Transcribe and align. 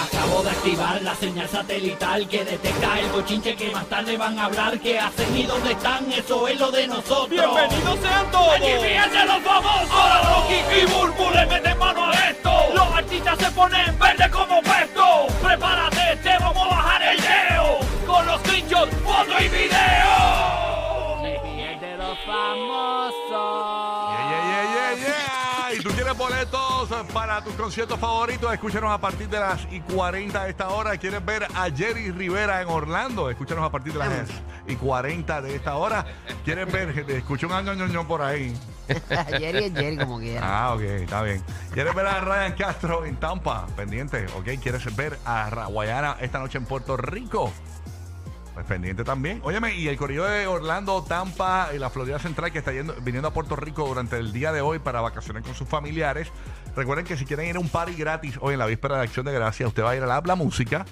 Acabo 0.00 0.42
de 0.42 0.50
activar 0.50 1.02
la 1.02 1.14
señal 1.14 1.48
satelital 1.48 2.26
que 2.26 2.42
detecta 2.44 2.98
el 3.00 3.06
bochinche 3.10 3.54
que 3.54 3.70
más 3.70 3.84
tarde 3.86 4.16
van 4.16 4.38
a 4.38 4.46
hablar. 4.46 4.78
¿Qué 4.80 4.98
hacen 4.98 5.36
y 5.36 5.42
dónde 5.42 5.72
están? 5.72 6.10
Eso 6.10 6.48
es 6.48 6.58
lo 6.58 6.70
de 6.70 6.86
nosotros. 6.86 7.28
¡Bienvenidos 7.28 7.98
sean 8.00 8.30
todos! 8.30 8.54
¡Aquí 8.54 8.72
fíjense 8.82 9.26
los 9.26 9.42
famosos! 9.42 9.90
Ahora 9.90 10.22
Rocky 10.22 10.54
y 10.54 10.86
Burbu 10.86 11.30
le 11.34 11.46
meten 11.46 11.78
mano 11.78 12.06
a 12.06 12.12
esto. 12.14 12.50
Los 12.74 12.86
artistas 12.94 13.38
se 13.38 13.50
ponen 13.50 13.98
verde 13.98 14.30
como 14.30 14.62
puesto. 14.62 15.26
Prepárate, 15.42 16.16
te 16.22 16.38
vamos 16.38 16.66
a 16.66 16.68
bajar 16.68 17.02
el 17.02 17.20
leo. 17.20 17.78
Con 18.06 18.26
los 18.26 18.40
screenshots, 18.40 18.94
foto 19.04 19.32
y 19.38 19.48
video. 19.48 20.40
de 21.80 21.96
los 21.96 22.18
famosos. 22.24 22.99
Para 27.06 27.42
tus 27.42 27.54
conciertos 27.54 27.98
favoritos, 27.98 28.52
escúchanos 28.52 28.90
a 28.90 28.98
partir 28.98 29.28
de 29.28 29.38
las 29.38 29.66
y 29.70 29.80
40 29.80 30.44
de 30.44 30.50
esta 30.50 30.68
hora. 30.68 30.96
¿Quieres 30.96 31.24
ver 31.24 31.44
a 31.54 31.70
Jerry 31.70 32.10
Rivera 32.10 32.60
en 32.62 32.68
Orlando? 32.68 33.30
Escúchanos 33.30 33.64
a 33.64 33.70
partir 33.70 33.92
de 33.92 33.98
las 33.98 34.28
y 34.66 34.76
40 34.76 35.42
de 35.42 35.56
esta 35.56 35.76
hora. 35.76 36.04
¿Quieres 36.44 36.70
ver? 36.70 36.90
Escucha 37.10 37.46
un 37.46 37.52
año 37.52 38.06
por 38.06 38.22
ahí. 38.22 38.54
Jerry 39.28 39.64
es 39.64 39.72
Jerry 39.72 39.96
como 39.98 40.18
quiera. 40.18 40.40
Ah, 40.42 40.74
ok, 40.74 40.80
está 40.80 41.22
bien. 41.22 41.42
¿Quieres 41.72 41.94
ver 41.94 42.06
a 42.06 42.20
Ryan 42.20 42.52
Castro 42.52 43.04
en 43.04 43.16
Tampa? 43.16 43.66
Pendiente, 43.76 44.26
ok. 44.36 44.60
¿Quieres 44.62 44.94
ver 44.96 45.18
a 45.24 45.48
Raguayana 45.50 46.16
esta 46.20 46.38
noche 46.38 46.58
en 46.58 46.64
Puerto 46.64 46.96
Rico? 46.96 47.52
Pues 48.54 48.66
pendiente 48.66 49.04
también. 49.04 49.40
Óyeme, 49.44 49.74
y 49.74 49.88
el 49.88 49.96
corrido 49.96 50.24
de 50.24 50.46
Orlando, 50.46 51.02
Tampa 51.02 51.70
y 51.74 51.78
la 51.78 51.88
Florida 51.88 52.18
Central 52.18 52.50
que 52.50 52.58
está 52.58 52.72
yendo, 52.72 52.94
viniendo 53.00 53.28
a 53.28 53.32
Puerto 53.32 53.54
Rico 53.56 53.86
durante 53.86 54.18
el 54.18 54.32
día 54.32 54.52
de 54.52 54.60
hoy 54.60 54.80
para 54.80 55.00
vacaciones 55.00 55.44
con 55.44 55.54
sus 55.54 55.68
familiares. 55.68 56.28
Recuerden 56.76 57.04
que 57.04 57.16
si 57.16 57.24
quieren 57.24 57.46
ir 57.46 57.56
a 57.56 57.60
un 57.60 57.68
party 57.68 57.94
gratis 57.94 58.38
hoy 58.40 58.54
en 58.54 58.58
la 58.58 58.66
víspera 58.66 58.96
de 58.96 59.02
Acción 59.02 59.26
de 59.26 59.32
Gracias, 59.32 59.66
usted 59.68 59.82
va 59.82 59.90
a 59.90 59.96
ir 59.96 60.02
a 60.02 60.06
la 60.06 60.16
Habla 60.16 60.34
Música 60.34 60.84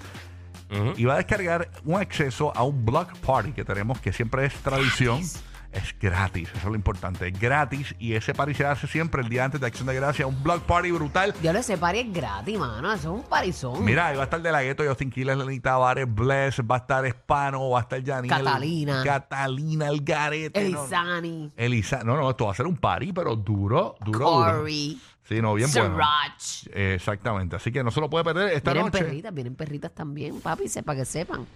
y 0.97 1.05
va 1.05 1.14
a 1.14 1.16
descargar 1.16 1.70
un 1.84 1.98
acceso 1.98 2.55
a 2.55 2.62
un 2.62 2.84
block 2.84 3.16
party 3.19 3.52
que 3.52 3.64
tenemos 3.64 4.00
que 4.00 4.12
siempre 4.12 4.44
es 4.44 4.55
tradición. 4.55 5.22
Es 5.70 5.94
gratis, 6.00 6.48
eso 6.48 6.58
es 6.58 6.64
lo 6.64 6.74
importante. 6.74 7.28
Es 7.28 7.38
gratis 7.38 7.94
y 7.98 8.14
ese 8.14 8.33
party 8.34 8.55
se 8.55 8.64
hace 8.64 8.86
siempre 8.86 9.20
el 9.22 9.28
día 9.28 9.44
antes 9.44 9.61
de 9.61 9.66
Acción 9.66 9.86
de 9.86 9.94
Gracias. 9.94 10.27
Un 10.27 10.42
block 10.42 10.62
party 10.62 10.91
brutal. 10.91 11.34
Yo 11.42 11.52
le 11.52 11.62
sé 11.62 11.77
party 11.77 11.98
es 11.98 12.12
gratis, 12.12 12.58
mano. 12.58 12.91
Eso 12.92 13.14
es 13.14 13.22
un 13.22 13.28
parizón. 13.28 13.84
Mira, 13.84 14.06
ahí 14.06 14.16
va 14.16 14.22
a 14.22 14.24
estar 14.24 14.41
De 14.41 14.50
La 14.50 14.62
Gueto, 14.62 14.83
Justin 14.86 15.11
Quiles, 15.11 15.36
Lenny 15.36 15.61
Tavares, 15.61 16.06
Bless, 16.12 16.61
va 16.61 16.77
a 16.77 16.78
estar 16.78 17.06
Hispano, 17.06 17.70
va 17.70 17.80
a 17.80 17.83
estar 17.83 18.02
Janine. 18.02 18.34
Catalina. 18.34 19.02
Catalina, 19.05 19.89
el 19.89 20.00
garete. 20.02 20.70
no, 20.70 20.70
no. 20.70 20.78
Elizani. 20.84 21.52
Elisa, 21.56 22.02
no, 22.02 22.16
no, 22.16 22.30
esto 22.30 22.46
va 22.46 22.52
a 22.52 22.55
ser 22.55 22.66
un 22.66 22.77
party, 22.77 23.12
pero 23.12 23.36
duro, 23.36 23.96
duro, 24.05 24.19
duro. 24.30 24.58
Corey. 24.58 24.98
Sí, 25.28 25.42
no, 25.42 25.52
bien 25.52 25.69
bueno. 25.70 25.98
Eh, 26.72 26.94
Exactamente, 26.94 27.56
así 27.56 27.70
que 27.70 27.84
no 27.84 27.91
se 27.91 28.00
lo 28.00 28.08
puede 28.08 28.24
perder 28.24 28.55
esta 28.55 28.72
Vienen 28.72 28.91
noche. 28.91 29.05
perritas, 29.05 29.34
vienen 29.34 29.55
perritas 29.55 29.92
también, 29.92 30.41
papi, 30.41 30.66
sepa 30.69 30.96
que 30.96 31.05
sepan. 31.05 31.46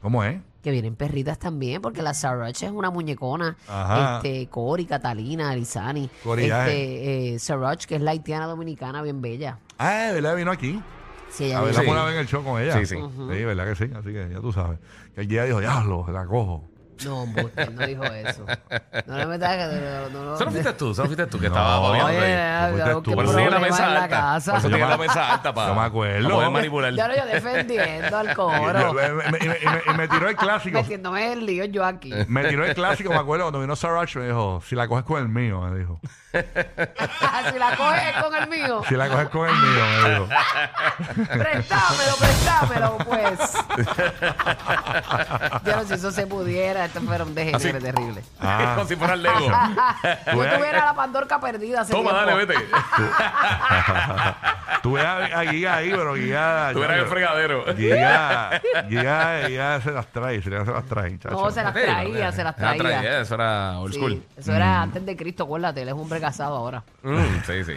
¿Cómo 0.00 0.22
es? 0.22 0.40
Que 0.62 0.70
vienen 0.72 0.96
perritas 0.96 1.38
también, 1.38 1.80
porque 1.80 2.02
la 2.02 2.14
Sriracha 2.14 2.66
es 2.66 2.72
una 2.72 2.90
muñecona. 2.90 3.56
Ajá. 3.68 4.16
Este, 4.16 4.48
Cori, 4.48 4.86
Catalina, 4.86 5.52
Elizani. 5.54 6.10
Cori, 6.24 6.44
este, 6.44 7.34
eh, 7.34 7.38
que 7.86 7.94
es 7.94 8.02
la 8.02 8.10
haitiana 8.10 8.46
dominicana, 8.46 9.02
bien 9.02 9.22
bella. 9.22 9.58
Ah, 9.78 10.10
¿verdad? 10.12 10.34
Vino 10.36 10.50
aquí. 10.50 10.82
Sí, 11.30 11.44
ella 11.44 11.58
A 11.58 11.62
ver, 11.62 11.74
la 11.74 11.82
una 11.82 12.04
vez 12.04 12.14
en 12.14 12.20
el 12.20 12.26
show 12.26 12.42
con 12.42 12.60
ella. 12.60 12.72
Sí, 12.78 12.86
sí. 12.86 12.96
Sí, 12.96 13.44
¿verdad 13.44 13.66
que 13.66 13.76
sí? 13.76 13.92
Así 13.94 14.12
que 14.12 14.28
ya 14.32 14.40
tú 14.40 14.52
sabes. 14.52 14.78
Que 15.14 15.20
el 15.20 15.28
día 15.28 15.44
dijo, 15.44 15.60
diablo, 15.60 16.06
la 16.10 16.26
cojo. 16.26 16.64
No, 17.04 17.24
él 17.56 17.74
no 17.74 17.86
dijo 17.86 18.04
eso. 18.04 18.44
No 19.06 19.16
le 19.18 19.26
metas 19.26 19.56
que... 19.56 19.80
No, 19.80 20.08
no, 20.10 20.24
no, 20.30 20.36
Solo 20.38 20.50
fuiste 20.50 20.72
tú, 20.72 20.94
solo 20.94 21.06
fuiste 21.08 21.26
tú 21.26 21.38
que 21.38 21.48
No, 21.48 21.54
estaba 21.54 21.78
babeando 21.80 22.06
Oye, 22.12 22.18
ahí. 22.24 22.32
ya, 22.32 22.68
fuiste 22.70 22.88
ya, 22.90 23.00
tú. 23.02 23.14
Por 23.14 23.24
eso 23.24 23.34
tiene 23.36 23.50
la 23.50 23.58
mesa 23.60 23.88
la 23.88 24.02
alta. 24.04 24.08
casa. 24.20 24.50
Por 24.52 24.58
eso 24.60 24.68
tiene 24.68 24.86
la 24.88 24.96
mesa 24.98 25.32
alta 25.34 25.54
para, 25.54 25.68
Yo 25.68 25.74
me 25.74 25.86
acuerdo. 25.86 26.28
poder 26.30 26.50
manipular. 26.50 26.94
Ya 26.94 27.08
lo 27.08 27.16
yo 27.16 27.26
defendiendo 27.26 28.16
al 28.18 28.30
Y, 28.32 28.34
coro. 28.34 28.92
me, 28.94 29.08
me- 29.12 29.22
me- 29.30 29.38
me- 29.38 29.94
me 29.96 30.08
tiró 30.08 30.28
el 30.28 30.36
clásico. 30.36 30.78
Metiéndome 30.78 31.24
en 31.26 31.32
el 31.38 31.46
lío 31.46 31.64
yo 31.66 31.84
aquí. 31.84 32.12
Me 32.28 32.44
tiró 32.44 32.64
el 32.64 32.74
clásico, 32.74 33.10
me 33.10 33.16
acuerdo, 33.18 33.44
cuando 33.44 33.60
vino 33.60 33.76
Sarach 33.76 34.14
me 34.16 34.26
dijo, 34.26 34.60
si 34.66 34.74
la 34.74 34.88
coges 34.88 35.04
con 35.04 35.20
el 35.22 35.28
mío, 35.28 35.60
me 35.62 35.78
dijo. 35.78 36.00
si 36.32 37.58
la 37.58 37.74
coges 37.76 38.22
con 38.22 38.34
el 38.34 38.48
mío, 38.48 38.82
Si 38.88 38.94
la 38.96 39.08
coges 39.08 39.28
con 39.30 39.48
el 39.48 39.54
mío, 39.54 39.84
me 40.02 40.10
dijo. 40.10 40.28
préstamelo, 41.38 42.16
préstamelo, 42.18 42.98
pues. 42.98 43.38
Yo 45.64 45.76
no 45.76 45.82
sé 45.82 45.88
si 45.88 45.94
eso 45.94 46.10
se 46.12 46.26
pudiera. 46.26 46.87
Esto 46.88 47.00
fuera 47.02 47.24
un 47.24 47.34
degenere 47.34 47.56
Así. 47.78 47.78
terrible. 47.84 48.22
Ah. 48.40 48.72
Como 48.76 48.88
si 48.88 48.96
fuera 48.96 49.14
el 49.14 49.22
Lego. 49.22 49.40
Yo 49.40 50.32
tuviera 50.32 50.84
la 50.86 50.94
Pandorca 50.94 51.40
perdida 51.40 51.82
hace 51.82 51.92
Toma, 51.92 52.10
tiempo. 52.10 52.26
dale, 52.26 52.44
vete. 52.46 52.54
Tú 54.82 54.92
ves 54.92 55.04
a, 55.04 55.16
a 55.40 55.44
Giga 55.46 55.74
ahí, 55.76 55.90
pero 55.90 56.14
Giga... 56.14 56.70
Tú 56.72 56.82
eras 56.82 56.98
el 56.98 57.06
fregadero. 57.06 57.64
Giga, 57.76 58.60
Giga, 58.88 59.40
Giga 59.46 59.80
se 59.80 59.90
las 59.92 60.06
trae, 60.08 60.42
se 60.42 60.50
las 60.50 60.84
trae, 60.86 61.18
chacho. 61.18 61.34
No, 61.34 61.50
se 61.50 61.62
las 61.62 61.72
traía, 61.74 62.32
se 62.32 62.44
las 62.44 62.54
Ah, 62.58 62.74
traía. 62.76 63.20
Eso 63.20 63.34
era 63.34 63.78
old 63.78 63.92
Sí, 63.92 63.98
school. 63.98 64.22
eso 64.36 64.52
era 64.54 64.82
antes 64.82 65.04
de 65.04 65.16
Cristo, 65.16 65.44
acuérdate, 65.44 65.82
él 65.82 65.88
es 65.88 65.94
un 65.94 66.00
hombre 66.00 66.20
casado 66.20 66.56
ahora. 66.56 66.82
Mm, 67.02 67.18
sí, 67.46 67.64
sí. 67.64 67.74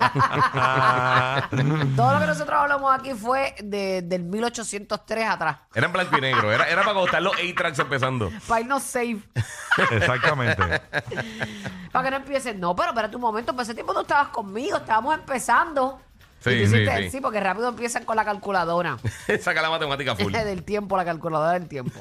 Todo 1.96 2.14
lo 2.14 2.20
que 2.20 2.26
nosotros 2.26 2.58
hablamos 2.58 2.98
aquí 2.98 3.12
fue 3.14 3.54
de, 3.62 4.02
del 4.02 4.22
1803 4.24 5.28
atrás. 5.28 5.58
Era 5.74 5.86
en 5.86 5.92
blanco 5.92 6.16
y 6.18 6.20
negro. 6.20 6.52
Era, 6.52 6.68
era 6.68 6.82
para 6.82 7.04
están 7.04 7.24
los 7.24 7.34
A-Tracks 7.34 7.78
empezando. 7.78 8.30
Para 8.48 8.60
irnos 8.62 8.82
safe. 8.82 9.18
Exactamente. 9.90 10.62
Para 11.92 12.04
que 12.04 12.10
no 12.10 12.16
empiecen. 12.16 12.60
No, 12.60 12.74
pero 12.74 12.88
espérate 12.90 13.16
un 13.16 13.22
momento. 13.22 13.54
Pues 13.54 13.68
ese 13.68 13.74
tiempo 13.74 13.92
tú 13.94 14.00
estabas 14.00 14.28
conmigo. 14.28 14.76
Estábamos 14.78 15.14
empezando. 15.14 16.00
Sí, 16.40 16.50
Y 16.50 16.64
tú 16.64 16.70
sí, 16.70 17.10
sí. 17.10 17.20
porque 17.20 17.38
rápido 17.38 17.68
empiezan 17.68 18.04
con 18.04 18.16
la 18.16 18.24
calculadora. 18.24 18.96
Saca 19.40 19.60
la 19.60 19.68
matemática 19.68 20.16
full. 20.16 20.32
del 20.32 20.62
tiempo, 20.64 20.96
la 20.96 21.04
calculadora 21.04 21.52
del 21.52 21.68
tiempo. 21.68 22.00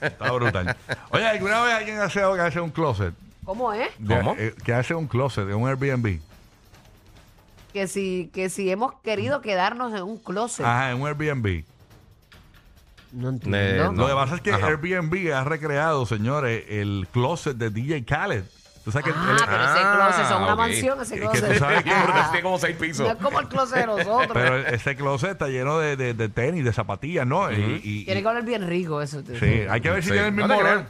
Está 0.00 0.30
brutal. 0.32 0.76
Oye, 1.10 1.26
¿alguna 1.26 1.62
vez 1.62 1.74
alguien 1.74 1.98
hace, 2.00 2.20
que 2.20 2.40
hace 2.40 2.60
un 2.60 2.70
closet? 2.70 3.14
¿Cómo 3.44 3.72
es? 3.72 3.88
¿Cómo? 4.06 4.34
eh, 4.38 4.54
que 4.62 4.74
hace 4.74 4.94
un 4.94 5.06
closet 5.06 5.46
de 5.46 5.54
un 5.54 5.66
Airbnb. 5.66 6.20
Que 7.72 7.86
si, 7.86 8.30
que 8.32 8.48
si 8.50 8.70
hemos 8.70 8.94
querido 9.02 9.40
quedarnos 9.42 9.92
en 9.94 10.02
un 10.02 10.16
closet. 10.18 10.64
Ajá, 10.64 10.90
en 10.90 11.00
un 11.00 11.06
Airbnb. 11.08 11.64
No 13.12 13.30
entiendo. 13.30 13.56
Eh, 13.58 13.76
Lo 13.78 13.92
no. 13.92 14.06
que 14.06 14.12
pasa 14.14 14.34
es 14.36 14.40
que 14.42 14.52
Ajá. 14.52 14.66
Airbnb 14.66 15.32
ha 15.34 15.44
recreado, 15.44 16.04
señores, 16.06 16.64
el 16.68 17.06
closet 17.12 17.56
de 17.56 17.70
DJ 17.70 18.04
Khaled. 18.04 18.44
Tú 18.84 18.92
sabes 18.92 19.06
que 19.06 19.12
Ah, 19.14 19.30
el- 19.32 19.44
pero 19.46 19.64
ese 19.64 19.80
Ah, 19.84 19.94
closet 19.96 20.26
son 20.28 20.42
una 20.44 20.54
mansión, 20.56 21.00
ese 21.02 21.14
Es 21.16 21.20
que 21.20 21.26
tú 21.26 21.32
closet. 21.32 21.58
sabes 21.58 21.84
que- 21.84 21.90
Tiene 22.30 22.42
como 22.42 22.58
seis 22.58 22.76
pisos. 22.76 23.06
No 23.06 23.12
es 23.12 23.18
como 23.18 23.40
el 23.40 23.48
closet 23.48 23.78
de 23.80 23.86
nosotros. 23.86 24.28
pero 24.32 24.56
ese 24.66 24.96
closet 24.96 25.30
está 25.32 25.48
lleno 25.48 25.78
de, 25.78 25.96
de- 25.96 26.14
de 26.14 26.28
tenis, 26.30 26.64
de 26.64 26.72
zapatillas, 26.72 27.26
¿no? 27.26 27.50
Y- 27.52 27.80
y- 27.84 28.04
Tiene 28.06 28.22
que 28.22 28.28
oler 28.28 28.44
bien 28.44 28.66
rico 28.66 29.02
eso. 29.02 29.22
sí, 29.38 29.46
hay 29.68 29.80
que 29.82 29.90
ver 29.90 30.02
si 30.02 30.08
Sí. 30.08 30.12
tiene 30.14 30.28
el 30.28 30.36
No 30.36 30.46
mismo 30.48 30.58
olor. 30.60 30.86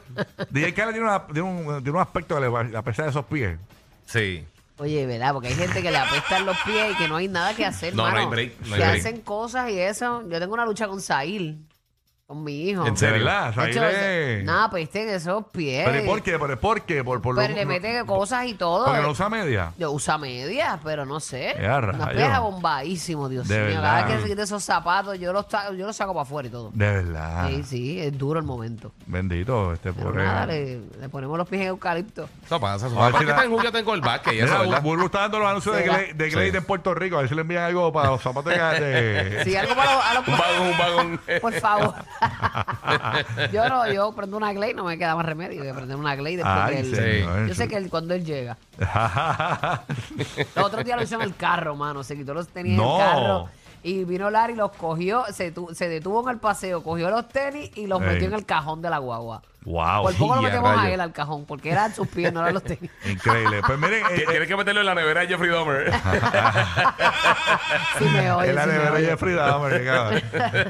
DJ 0.51 0.75
Khaled 0.75 0.93
tiene, 0.93 1.07
una- 1.09 1.27
tiene 1.27 1.43
un, 1.43 1.65
tiene 1.83 1.91
un 1.91 2.03
aspecto 2.03 2.37
que 2.37 2.41
le 2.43 2.49
va 2.49 2.61
a 2.79 2.83
pesar 2.83 3.07
de 3.07 3.11
esos 3.11 3.25
pies. 3.25 3.59
Sí. 4.07 4.45
Oye, 4.79 5.07
¿verdad? 5.07 5.33
Porque 5.33 5.49
hay 5.49 5.55
gente 5.55 5.83
que 5.83 5.91
le 5.91 5.97
apestan 5.99 6.47
los 6.47 6.57
pies 6.65 6.93
y 6.93 6.97
que 6.97 7.09
no 7.09 7.17
hay 7.17 7.27
nada 7.29 7.55
que 7.55 7.65
hacer, 7.65 7.95
No, 7.95 8.05
no 8.05 8.11
mano. 8.11 8.21
hay 8.21 8.27
break, 8.27 8.61
no 8.61 8.75
hay 8.75 8.81
que 8.81 8.87
break. 8.87 8.99
hacen 9.01 9.21
cosas 9.23 9.71
y 9.71 9.79
eso. 9.79 10.23
Yo 10.29 10.39
tengo 10.39 10.55
una 10.55 10.65
lucha 10.65 10.87
con 10.87 11.01
Zahil, 11.01 11.67
con 12.29 12.45
mi 12.45 12.69
hijo. 12.69 12.87
¿En 12.87 12.95
serio? 12.95 13.15
¿De 13.15 13.25
verdad? 13.25 13.55
De 13.55 13.71
hecho, 13.71 13.81
le- 13.81 14.43
Nada, 14.45 14.69
peste 14.71 15.03
en 15.03 15.09
esos 15.09 15.47
pies. 15.51 15.87
¿Pero 15.87 16.05
y 16.05 16.07
por 16.07 16.21
qué? 16.23 16.39
¿Pero 16.39 16.61
por 16.61 16.83
qué? 16.83 17.03
Por, 17.03 17.23
por 17.23 17.35
Pero 17.35 17.49
lo- 17.49 17.55
le 17.55 17.65
mete 17.65 18.05
cosas 18.05 18.45
y 18.45 18.53
todo. 18.53 18.85
Porque 18.85 19.01
no 19.01 19.09
usa 19.13 19.31
media. 19.31 19.73
Yo 19.79 19.91
usa 19.93 20.19
medias, 20.19 20.79
pero 20.85 21.07
no 21.07 21.21
sé. 21.21 21.57
Ya, 21.59 21.79
Una 21.79 21.93
rayos. 21.93 22.23
peja 22.23 22.41
bombadísimo, 22.41 23.31
Dios 23.31 23.49
De 23.49 23.57
mío. 23.57 23.67
verdad. 23.77 23.83
Cada 23.83 24.05
vez 24.05 24.15
que 24.17 24.23
se 24.25 24.29
quite 24.29 24.43
esos 24.43 24.63
zapatos, 24.63 25.19
yo 25.19 25.33
los, 25.33 25.47
yo 25.75 25.87
los 25.87 25.97
saco 25.97 26.13
para 26.13 26.25
afuera 26.25 26.49
y 26.49 26.51
todo. 26.51 26.71
De 26.75 26.87
verdad. 26.87 27.49
Sí, 27.49 27.63
sí, 27.65 27.99
es 27.99 28.19
duro 28.19 28.39
el 28.39 28.45
momento. 28.45 28.93
Bendito, 29.07 29.73
este 29.73 29.95
Pero 29.95 30.11
pobre. 30.11 30.25
nada, 30.25 30.45
le, 30.45 30.81
le 31.01 31.09
ponemos 31.09 31.39
los 31.39 31.49
pies 31.49 31.63
en 31.63 31.69
eucalipto. 31.69 32.29
Eso 32.45 32.61
pasa. 32.61 32.89
Eso 32.89 32.95
pasa. 32.95 33.11
¿Para 33.11 33.25
qué 33.25 33.33
tan 33.33 33.51
juguete 33.51 33.83
con 33.83 33.95
el 33.95 34.03
básquet? 34.03 34.35
Y 34.35 34.39
eso, 34.41 34.49
Mira, 34.53 34.59
¿verdad? 34.67 34.83
Burbu 34.83 35.07
está 35.07 35.21
dando 35.21 35.39
los 35.39 35.49
anuncios 35.49 35.75
de. 35.77 35.83
Glade, 35.85 36.13
de 36.13 36.29
Glade 36.29 36.59
en 36.59 36.65
Puerto 36.65 36.93
Rico. 36.95 37.17
A 37.17 37.21
ver 37.21 37.31
si 37.31 37.35
le 37.35 37.41
envían 37.41 37.65
algo 37.65 37.91
para 37.91 38.11
los 38.11 38.21
zapatos 38.21 38.53
de... 38.53 38.59
de- 38.59 39.45
Sí, 39.45 39.57
algo 39.57 39.75
para 39.75 39.95
los, 39.95 40.05
a 40.05 40.13
los- 40.13 40.29
Un 40.29 40.37
vagón, 40.37 40.67
un 40.69 40.79
vagón. 40.79 41.21
Por 41.41 41.53
favor. 41.55 41.95
yo 43.53 43.69
no, 43.69 43.91
yo 43.93 44.13
prendo 44.13 44.37
una 44.37 44.53
Glade, 44.53 44.75
no 44.75 44.85
me 44.85 44.99
queda 44.99 45.15
más 45.15 45.25
remedio 45.27 45.63
que 45.63 45.73
prender 45.75 45.97
una 45.97 46.15
Glade 46.17 46.37
después 46.39 46.55
Ay, 46.57 46.75
que 46.75 46.81
él. 46.81 46.95
señor. 46.95 47.47
Yo 47.49 47.55
sé 47.55 47.69
que 47.69 47.77
él, 47.77 47.91
cuando 47.91 48.15
él 48.15 48.25
llega. 48.25 48.57
Los 50.57 50.65
otros 50.65 50.85
días 50.85 50.97
lo 50.97 51.03
hizo 51.05 51.15
en 51.17 51.23
el 51.23 51.35
carro, 51.37 51.77
mano. 51.77 52.03
Se 52.03 52.17
quitó 52.17 52.35
los 52.35 52.49
tenis 52.49 52.77
No. 52.77 52.97
en 52.97 53.01
el 53.01 53.07
carro. 53.13 53.49
Y 53.83 54.05
vino 54.05 54.29
Larry, 54.31 54.55
los 54.55 54.73
cogió, 54.73 55.25
se, 55.33 55.53
tu- 55.53 55.75
se 55.75 55.89
detuvo 55.89 56.23
en 56.25 56.35
el 56.35 56.41
paseo, 56.41 56.83
cogió 56.83 57.11
los 57.11 57.29
tenis 57.29 57.71
y 57.77 57.87
los 57.87 58.01
Ey. 58.03 58.07
metió 58.09 58.27
en 58.29 58.35
el 58.35 58.45
cajón 58.45 58.83
de 58.83 58.91
la 58.91 58.99
guagua. 58.99 59.43
wow. 59.65 60.03
Por 60.03 60.15
poco 60.17 60.35
lo 60.37 60.43
metemos 60.43 60.77
a 60.79 60.91
él 60.91 61.01
al 61.01 61.13
cajón, 61.13 61.45
porque 61.47 61.71
eran 61.71 61.95
sus 61.95 62.09
pies, 62.09 62.33
no 62.33 62.41
eran 62.41 62.55
los 62.55 62.63
tenis. 62.65 62.91
Increíble. 63.07 63.61
Pues 63.67 63.79
miren, 63.79 64.03
eh, 64.11 64.25
Tienes 64.29 64.49
que 64.49 64.57
meterlo 64.57 64.81
en 64.81 64.87
la 64.87 64.95
nevera 64.95 65.21
de 65.21 65.29
Jeffrey 65.29 65.51
Dahmer. 65.51 65.93
Sí 67.99 68.05
me 68.05 68.31
oye, 68.33 68.49
en 68.51 68.55
la 68.55 68.63
sí 68.63 68.69
me 68.69 68.75
nevera 68.75 68.93
oye. 68.95 69.07
Jeffrey 69.07 69.35
Dahmer, 69.35 69.85
cabrón. 69.85 70.23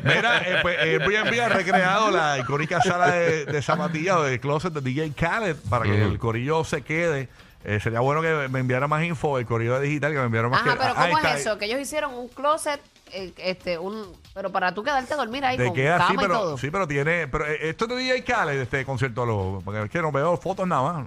Mira, 0.05 0.39
eh, 0.39 0.59
pues 0.63 0.79
Airbnb 0.79 1.41
ha 1.41 1.49
recreado 1.49 2.11
la 2.11 2.39
icónica 2.39 2.81
sala 2.81 3.11
de, 3.11 3.45
de 3.47 3.63
zapatillas 3.63 4.17
o 4.17 4.23
de 4.25 4.41
closet 4.41 4.73
de 4.73 4.81
DJ 4.81 5.13
Khaled 5.13 5.57
para 5.69 5.85
que 5.85 6.03
el 6.03 6.19
corillo 6.19 6.65
se 6.65 6.83
quede 6.83 7.29
Eh, 7.65 7.81
sería 7.81 7.99
bueno 8.01 8.23
que 8.23 8.49
me 8.49 8.61
enviara 8.61 8.87
más 8.87 9.03
info, 9.03 9.37
el 9.39 9.45
correo 9.45 9.81
digital, 9.81 10.13
que 10.13 10.19
me 10.19 10.25
enviara 10.27 10.49
más 10.49 10.61
Ajá, 10.63 10.71
que- 10.73 10.79
pero 10.79 10.93
Ah, 10.97 11.03
¿cómo 11.07 11.19
es 11.19 11.25
está. 11.25 11.37
eso? 11.39 11.59
Que 11.59 11.65
ellos 11.67 11.81
hicieron 11.81 12.15
un 12.15 12.29
closet, 12.29 12.81
eh, 13.13 13.33
este, 13.39 13.79
un, 13.79 14.13
pero 14.35 14.51
para 14.53 14.73
tú 14.75 14.83
quedarte 14.83 15.15
a 15.15 15.17
dormir 15.17 15.45
ahí 15.45 15.57
De 15.57 15.67
con 15.67 15.75
cama 15.77 16.15
y 16.15 16.17
pero, 16.17 16.35
todo. 16.39 16.59
sí, 16.59 16.71
pero 16.71 16.87
tiene. 16.89 17.29
Pero 17.29 17.47
eh, 17.47 17.69
esto 17.71 17.85
es 17.85 17.91
de 17.91 17.97
DJ 17.97 18.25
Khaled, 18.25 18.61
este 18.61 18.85
concierto, 18.85 19.25
lo, 19.27 19.61
porque 19.65 19.83
es 19.83 19.91
que 19.91 20.01
no 20.03 20.13
veo 20.13 20.37
fotos 20.37 20.67
nada 20.67 20.83
más. 20.93 21.07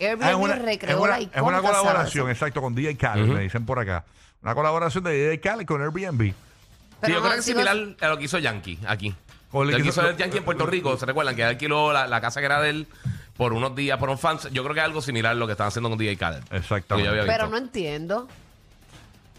Airbnb 0.00 0.22
Ah, 0.24 0.30
es 0.30 0.36
una, 0.36 0.54
recreó 0.56 0.96
es 0.96 1.02
una- 1.02 1.10
la 1.10 1.16
es 1.18 1.22
icónica 1.24 1.42
una 1.42 1.56
sala 1.60 1.68
colaboración, 1.78 2.30
exacto, 2.30 2.60
con 2.62 2.74
DJ 2.74 2.96
Khaled, 2.96 3.26
me 3.26 3.40
dicen 3.40 3.66
por 3.66 3.78
acá. 3.78 4.04
Una 4.42 4.54
colaboración 4.54 5.02
de 5.04 5.12
DJ 5.12 5.40
Khaled 5.40 5.66
con 5.66 5.82
Airbnb. 5.82 6.22
Sí, 6.22 6.34
Pero 7.00 7.14
yo 7.14 7.20
no, 7.20 7.22
creo 7.26 7.32
que 7.34 7.38
es 7.40 7.44
si 7.44 7.54
no- 7.54 7.62
similar 7.64 7.96
a 8.00 8.08
lo 8.08 8.18
que 8.18 8.24
hizo 8.24 8.38
Yankee 8.38 8.78
aquí. 8.86 9.14
Con 9.50 9.62
el 9.66 9.70
Lo 9.72 9.76
que 9.78 9.82
que 9.84 9.88
hizo- 9.88 10.00
hizo 10.02 10.10
el 10.10 10.16
Yankee 10.16 10.38
en 10.38 10.44
Puerto 10.44 10.66
Rico, 10.66 10.96
¿se 10.96 11.06
recuerdan? 11.06 11.34
Que 11.34 11.42
alquiló 11.44 11.92
la, 11.92 12.06
la 12.06 12.20
casa 12.20 12.40
que 12.40 12.46
era 12.46 12.60
de 12.60 12.70
él 12.70 12.86
por 13.36 13.52
unos 13.52 13.74
días 13.74 13.98
por 13.98 14.10
un 14.10 14.18
fans. 14.18 14.48
Yo 14.52 14.62
creo 14.62 14.74
que 14.74 14.80
es 14.80 14.84
algo 14.86 15.00
similar 15.00 15.32
a 15.32 15.34
lo 15.34 15.46
que 15.46 15.52
están 15.52 15.68
haciendo 15.68 15.88
con 15.88 15.98
DJ 15.98 16.16
Khaled. 16.16 16.42
Exactamente. 16.50 16.88
Lo 16.90 16.96
que 16.96 17.04
yo 17.04 17.10
había 17.22 17.26
Pero 17.32 17.48
no 17.48 17.56
entiendo. 17.56 18.28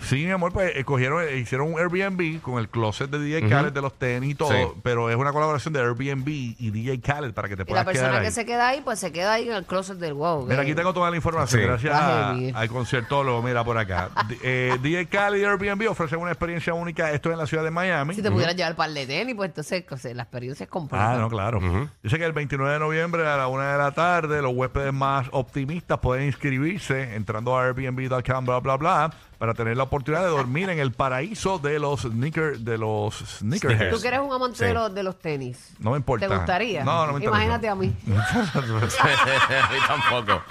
Sí, 0.01 0.25
mi 0.25 0.31
amor, 0.31 0.51
pues 0.54 0.72
eh, 0.75 0.84
cogieron, 0.86 1.22
eh, 1.24 1.38
hicieron 1.38 1.74
un 1.74 1.80
Airbnb 1.80 2.42
con 2.42 2.57
el 2.57 2.69
closet 2.69 3.10
de 3.10 3.19
DJ 3.19 3.50
Khaled 3.50 3.74
de 3.74 3.81
los 3.81 3.94
tenis 4.00 4.31
y 4.31 4.36
todo, 4.36 4.50
Sí. 4.51 4.80
pero 4.81 5.10
es 5.10 5.16
una 5.18 5.31
colaboración 5.34 5.74
de 5.74 5.81
Airbnb 5.81 6.28
y 6.28 6.72
DJ 6.72 7.00
Khaled 7.01 7.34
para 7.34 7.50
que 7.50 7.56
te 7.57 7.63
Y 7.63 7.66
puedas 7.66 7.86
la 7.86 7.92
quedar 7.92 8.04
persona 8.06 8.19
ahí. 8.22 8.25
que 8.28 8.31
se 8.31 8.46
queda 8.46 8.68
ahí, 8.69 8.81
pues 8.84 8.98
se 9.00 9.12
queda 9.12 9.34
ahí 9.34 9.50
en 9.50 9.56
el 9.56 9.66
closet 9.66 9.98
del 9.98 10.13
wow. 10.13 10.44
Mira, 10.44 10.56
que- 10.56 10.62
aquí 10.62 10.74
tengo 10.75 10.94
toda 10.94 11.10
la 11.10 11.18
información 11.18 11.62
Sí. 11.62 11.68
gracias 11.68 11.94
Está 11.94 12.30
a- 12.30 12.34
heavy. 12.36 12.51
al 12.56 12.69
conciertólogo. 12.69 13.42
Mira 13.42 13.63
por 13.63 13.78
acá. 13.78 14.10
D- 14.28 14.38
eh, 14.42 14.78
DJ 14.81 15.06
Khaled 15.07 15.40
y 15.42 15.44
Airbnb 15.44 15.90
ofrecen 15.92 16.19
una 16.19 16.31
experiencia 16.31 16.74
única. 16.74 17.12
Esto 17.12 17.30
es 17.30 17.34
en 17.34 17.40
la 17.40 17.46
ciudad 17.48 17.63
de 17.63 17.72
Miami. 17.72 18.16
Si 18.16 18.22
te 18.22 18.31
pudieras 18.31 18.56
llevar 18.56 18.75
par 18.75 18.90
de 18.92 19.06
tenis, 19.06 19.36
pues 19.36 19.50
entonces 19.50 19.84
o 19.90 19.98
sea, 19.98 20.13
la 20.13 20.24
experiencia 20.24 20.63
es 20.63 20.69
completa. 20.69 21.12
Ah, 21.13 21.18
no, 21.18 21.30
claro. 21.30 21.60
Dice 22.01 22.18
que 22.18 22.25
el 22.25 22.31
29 22.34 22.74
de 22.74 22.80
noviembre 22.80 23.28
a 23.28 23.36
la 23.38 23.48
una 23.48 23.74
de 23.74 23.78
la 23.78 23.92
tarde 23.92 24.42
los 24.42 24.54
huéspedes 24.56 24.94
más 24.94 25.28
optimistas 25.31 26.00
pueden 26.00 26.25
inscribirse 26.25 27.16
entrando 27.16 27.57
a 27.57 27.66
airbnb.com, 27.66 28.46
bla, 28.46 28.60
bla, 28.60 28.78
bla, 28.78 29.13
para 29.39 29.53
tener 29.53 29.77
la 29.77 29.83
oportunidad 29.83 30.21
de 30.24 30.30
dormir 30.30 30.69
en 30.69 30.80
el 30.80 30.91
paraíso 30.91 31.57
de 31.59 31.80
los 31.80 32.01
sneaker, 32.01 32.59
de 32.59 32.77
los 32.77 33.15
sneakerheads. 33.15 33.95
Tú 33.95 34.01
que 34.01 34.07
eres 34.09 34.19
un 34.19 34.33
amante 34.33 34.57
Sí. 34.59 34.65
de, 34.65 34.74
los, 34.74 34.94
de 34.94 35.01
los 35.01 35.18
tenis. 35.18 35.74
No 35.80 35.91
me 35.91 35.97
importa. 35.97 36.27
¿Te 36.27 36.36
gustaría? 36.36 36.83
No, 36.83 37.07
no 37.07 37.13
me 37.13 37.19
interesa. 37.19 37.38
Imagínate 37.45 37.69
a 37.69 37.75
mí. 37.75 37.95
a 38.53 38.62
mí 38.62 39.77
tampoco. 39.88 40.44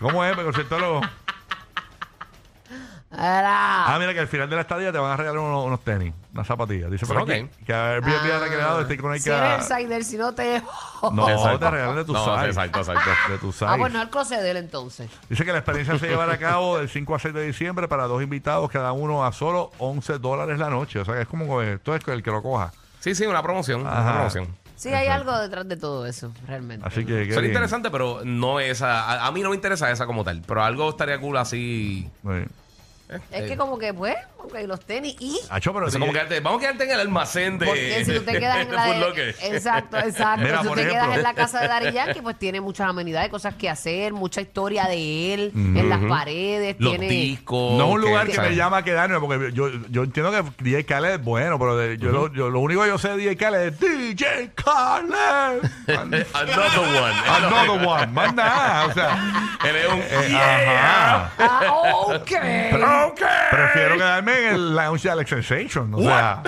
¿Cómo 0.00 0.24
es, 0.24 0.36
conciertólogo? 0.36 1.00
Era- 3.18 3.86
Ah, 3.94 3.98
mira 3.98 4.14
que 4.14 4.20
al 4.20 4.28
final 4.28 4.48
de 4.48 4.54
la 4.56 4.62
estadía 4.62 4.92
te 4.92 4.98
van 4.98 5.10
a 5.10 5.16
regalar 5.16 5.40
unos, 5.40 5.64
unos 5.66 5.80
tenis, 5.82 6.14
unas 6.32 6.46
zapatillas. 6.46 6.90
Dice 6.90 7.04
por 7.06 7.16
Ok. 7.18 7.30
aquí 7.30 7.48
que 7.66 7.74
Airbnb 7.74 8.32
ha 8.32 8.38
recreado 8.38 8.80
este 8.82 8.96
con 8.96 9.12
el 9.12 9.20
si 9.20 9.28
eres 9.30 9.68
el 9.70 9.76
sider, 9.78 10.04
si 10.04 10.16
no 10.16 10.32
te... 10.34 10.62
No, 11.12 11.28
Exacto. 11.28 11.58
te 11.58 11.70
regalan 11.70 11.96
de 11.96 12.04
tu 12.04 12.12
No, 12.12 12.24
size. 12.36 12.46
exacto, 12.46 12.78
exacto. 12.80 13.10
De 13.32 13.38
tu 13.38 13.52
size. 13.52 13.64
Ah, 13.68 13.74
pues 13.78 13.92
no 13.92 14.00
el 14.02 14.08
closet 14.10 14.40
de 14.40 14.50
él 14.52 14.56
entonces. 14.58 15.10
Dice 15.28 15.44
que 15.44 15.52
la 15.52 15.58
experiencia 15.58 15.98
se 15.98 16.06
llevará 16.08 16.34
a 16.34 16.38
cabo 16.38 16.78
del 16.78 16.88
5 16.88 17.14
a 17.14 17.18
6 17.18 17.34
de 17.34 17.44
diciembre 17.46 17.88
para 17.88 18.04
dos 18.04 18.22
invitados, 18.22 18.70
cada 18.70 18.92
uno 18.92 19.24
a 19.24 19.32
solo 19.32 19.70
11 19.78 20.18
dólares 20.18 20.58
la 20.58 20.70
noche. 20.70 21.00
O 21.00 21.04
sea 21.04 21.14
que 21.14 21.22
es 21.22 21.28
como 21.28 21.58
que 21.58 21.74
esto 21.74 21.94
es 21.94 22.06
el 22.08 22.22
que 22.22 22.30
lo 22.30 22.42
coja. 22.42 22.72
Sí, 23.00 23.14
sí, 23.14 23.26
una 23.26 23.42
promoción. 23.42 23.86
Ajá. 23.86 24.00
Una 24.02 24.12
promoción. 24.12 24.56
Sí, 24.76 24.90
hay 24.94 25.08
algo 25.08 25.36
detrás 25.38 25.66
de 25.68 25.76
todo 25.76 26.06
eso, 26.06 26.30
realmente. 26.46 26.86
Así 26.86 27.04
que. 27.04 27.26
qué 27.26 27.32
Son 27.34 27.42
bien. 27.42 27.52
interesantes, 27.52 27.90
pero 27.90 28.20
no 28.24 28.60
esa. 28.60 29.02
A, 29.10 29.26
a 29.26 29.32
mí 29.32 29.40
no 29.42 29.50
me 29.50 29.56
interesa 29.56 29.90
esa 29.90 30.06
como 30.06 30.22
tal. 30.22 30.42
Pero 30.46 30.62
algo 30.62 30.90
estaría 30.90 31.18
cool 31.20 31.36
así. 31.36 32.08
Sí. 32.22 32.44
Es 33.30 33.48
que 33.48 33.56
como 33.56 33.78
que, 33.78 33.94
pues, 33.94 34.16
ok, 34.38 34.54
los 34.66 34.80
tenis 34.80 35.14
y... 35.20 35.38
Acho, 35.50 35.72
pero 35.74 35.86
eso 35.88 35.96
sí, 35.96 36.00
como 36.00 36.12
quedarte- 36.12 36.40
vamos 36.40 36.58
a 36.58 36.60
quedarte 36.62 36.84
en 36.84 36.90
el 36.92 37.00
almacén 37.00 37.58
de. 37.58 37.66
Porque 37.66 38.04
si 38.04 38.12
tú 38.14 38.22
te 38.22 38.32
quedas 38.38 38.58
en 38.60 38.68
de 38.70 38.74
la 38.76 38.82
Foot 38.84 38.94
de- 38.94 39.00
Locker. 39.00 39.36
Exacto, 39.42 39.98
exacto. 40.04 40.42
Mira, 40.44 40.56
si 40.58 40.62
tú 40.62 40.68
por 40.68 40.76
te 40.76 40.82
ejemplo. 40.84 41.02
quedas 41.04 41.16
en 41.16 41.22
la 41.22 41.34
casa 41.34 41.60
de 41.60 41.68
Dari 41.68 41.92
Yankee, 41.92 42.20
pues 42.22 42.38
tiene 42.38 42.60
muchas 42.60 42.88
amenidades, 42.88 43.28
cosas 43.30 43.54
que 43.54 43.68
hacer, 43.68 44.12
mucha 44.12 44.40
historia 44.40 44.86
de 44.86 45.34
él 45.34 45.52
en 45.54 45.88
las 45.88 46.00
paredes. 46.04 46.76
Los 46.78 46.92
tiene... 46.92 47.08
discos. 47.08 47.74
No 47.78 47.88
es 47.88 47.94
un 47.94 48.00
lugar 48.00 48.26
que, 48.26 48.34
¿sabes? 48.34 48.50
me 48.50 48.56
llama 48.56 48.78
a 48.78 48.82
quedarme, 48.84 49.18
porque 49.20 49.50
yo, 49.52 49.68
yo 49.90 50.02
entiendo 50.04 50.30
que 50.30 50.42
DJ 50.64 50.84
Khaled 50.86 51.10
es 51.14 51.22
bueno, 51.24 51.58
pero 51.58 51.76
de- 51.76 51.98
yo, 51.98 52.10
lo, 52.10 52.32
yo- 52.32 52.48
lo 52.50 52.60
único 52.60 52.82
que 52.82 52.88
yo 52.88 52.98
sé 52.98 53.08
de 53.10 53.16
DJ 53.18 53.36
Khaled 53.36 53.60
es 53.68 53.80
DJ 53.80 54.50
Khaled. 54.54 55.62
Another 55.88 56.80
one. 56.80 57.14
Another 57.26 57.86
one. 57.86 58.06
Más 58.12 58.34
nada. 58.34 58.86
O 58.86 58.92
sea, 58.92 59.58
Él 59.64 59.76
es 59.76 59.88
un. 59.88 59.98
eh, 60.00 60.26
yeah. 60.28 61.24
ajá. 61.26 61.32
Ah, 61.38 61.72
ok. 61.72 62.32
Ok. 63.08 63.22
Prefiero 63.50 63.96
quedarme 63.96 64.27
en 64.28 64.54
el 64.54 64.74
lounge 64.76 65.02
de 65.04 65.10
Alex 65.10 65.30
Sensation. 65.30 65.92
O 65.94 66.02
sea, 66.02 66.42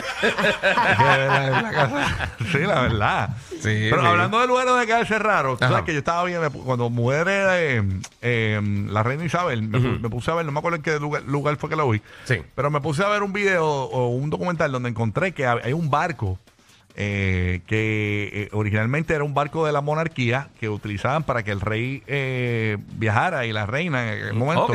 la- 0.99 1.61
la 1.63 1.71
casa- 1.71 2.31
sí, 2.53 2.59
la 2.59 2.81
verdad. 2.83 3.31
Sí, 3.51 3.89
Pero 3.91 4.01
sí. 4.01 4.07
hablando 4.07 4.41
de 4.41 4.47
lugares 4.47 4.75
de 4.79 4.87
quedarse 4.87 5.19
raro, 5.19 5.57
tú 5.57 5.65
Ajá. 5.65 5.73
sabes 5.75 5.87
que 5.87 5.93
yo 5.93 5.99
estaba 5.99 6.25
viendo 6.25 6.51
cuando 6.51 6.89
muere 6.91 7.77
eh, 7.79 7.83
eh, 8.23 8.61
la 8.89 9.03
reina 9.03 9.25
Isabel, 9.25 9.63
me, 9.63 9.79
pu- 9.79 10.01
me 10.01 10.09
puse 10.09 10.31
a 10.31 10.35
ver, 10.35 10.47
no 10.47 10.53
me 10.53 10.59
acuerdo 10.61 10.77
en 10.77 10.83
qué 10.83 10.99
lugar, 10.99 11.23
lugar 11.25 11.57
fue 11.57 11.69
que 11.69 11.77
lo 11.77 11.89
vi, 11.91 12.01
Sí. 12.25 12.37
pero 12.55 12.71
me 12.71 12.81
puse 12.81 13.05
a 13.05 13.09
ver 13.09 13.23
un 13.23 13.33
video 13.33 13.67
o 13.67 14.09
un 14.09 14.31
documental 14.31 14.73
donde 14.73 14.89
encontré 14.89 15.33
que 15.33 15.47
hay 15.47 15.73
un 15.73 15.91
barco. 15.91 16.39
eh, 16.97 17.61
que 17.69 18.31
eh, 18.33 18.49
originalmente 18.53 19.15
era 19.15 19.23
un 19.23 19.33
barco 19.33 19.65
de 19.65 19.71
la 19.73 19.81
monarquía 19.81 20.49
que 20.59 20.69
utilizaban 20.69 21.23
para 21.23 21.45
que 21.45 21.53
el 21.53 21.61
rey 21.61 22.03
eh, 22.09 22.79
viajara 22.95 23.47
y 23.47 23.53
la 23.53 23.65
reina 23.65 24.13
en 24.13 24.19
el 24.27 24.35
momento 24.35 24.65
Ok. 24.65 24.75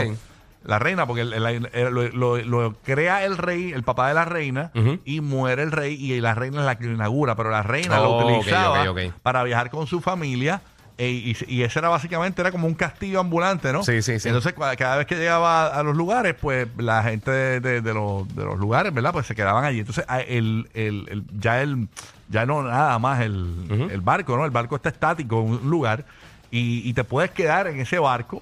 La 0.66 0.80
reina, 0.80 1.06
porque 1.06 1.22
el- 1.22 1.34
el- 1.34 1.70
el- 1.74 1.94
lo, 1.94 2.08
lo- 2.10 2.38
lo 2.38 2.74
crea 2.84 3.24
el 3.24 3.38
rey, 3.38 3.72
el 3.72 3.84
papá 3.84 4.08
de 4.08 4.14
la 4.16 4.26
reina, 4.26 4.72
Ujú. 4.76 5.00
y 5.06 5.22
muere 5.22 5.64
el 5.64 5.72
rey 5.72 5.94
y 5.94 6.20
la 6.22 6.34
reina 6.36 6.60
es 6.60 6.66
la 6.66 6.78
que 6.78 6.86
lo 6.86 6.94
inaugura, 6.94 7.36
pero 7.36 7.50
la 7.52 7.64
reina 7.64 7.98
lo 8.00 8.12
Oh, 8.12 8.20
ok, 8.20 8.26
utilizaba 8.40 8.82
ok, 8.84 8.88
ok. 8.90 9.14
para 9.22 9.44
viajar 9.44 9.70
con 9.70 9.88
su 9.88 10.02
familia. 10.02 10.62
e- 10.98 11.10
y, 11.10 11.36
y 11.50 11.64
ese 11.64 11.80
era 11.80 11.90
básicamente 11.90 12.40
era 12.42 12.52
como 12.54 12.68
un 12.68 12.74
castillo 12.74 13.20
ambulante, 13.20 13.74
¿no? 13.74 13.84
Sí, 13.84 14.02
sí, 14.02 14.18
sí. 14.18 14.30
Entonces, 14.30 14.56
cua- 14.56 14.78
cada 14.78 14.96
vez 14.96 15.06
que 15.06 15.16
llegaba 15.18 15.66
a, 15.68 15.80
a 15.80 15.84
los 15.84 15.94
lugares, 15.94 16.36
pues 16.40 16.70
la 16.78 17.04
gente 17.04 17.30
de, 17.32 17.60
de- 17.60 17.82
de 17.82 17.94
los, 17.94 18.34
de 18.34 18.46
los 18.46 18.58
lugares, 18.58 18.94
¿verdad? 18.94 19.12
Pues 19.12 19.28
se 19.28 19.36
quedaban 19.36 19.66
allí. 19.66 19.80
Entonces, 19.80 20.06
a- 20.08 20.22
el, 20.22 20.70
el- 20.74 21.06
el- 21.10 21.24
ya 21.38 21.62
el, 21.62 21.90
ya 22.30 22.46
no 22.46 22.64
nada 22.64 22.98
más 22.98 23.20
el, 23.20 23.88
el 23.92 24.00
barco, 24.00 24.38
¿no? 24.38 24.46
El 24.46 24.52
barco 24.52 24.78
está 24.78 24.88
estático 24.88 25.42
en 25.42 25.48
un 25.56 25.70
lugar 25.70 26.06
y, 26.50 26.88
y 26.90 26.94
te 26.94 27.04
puedes 27.04 27.30
quedar 27.32 27.68
en 27.68 27.78
ese 27.82 28.00
barco 28.00 28.42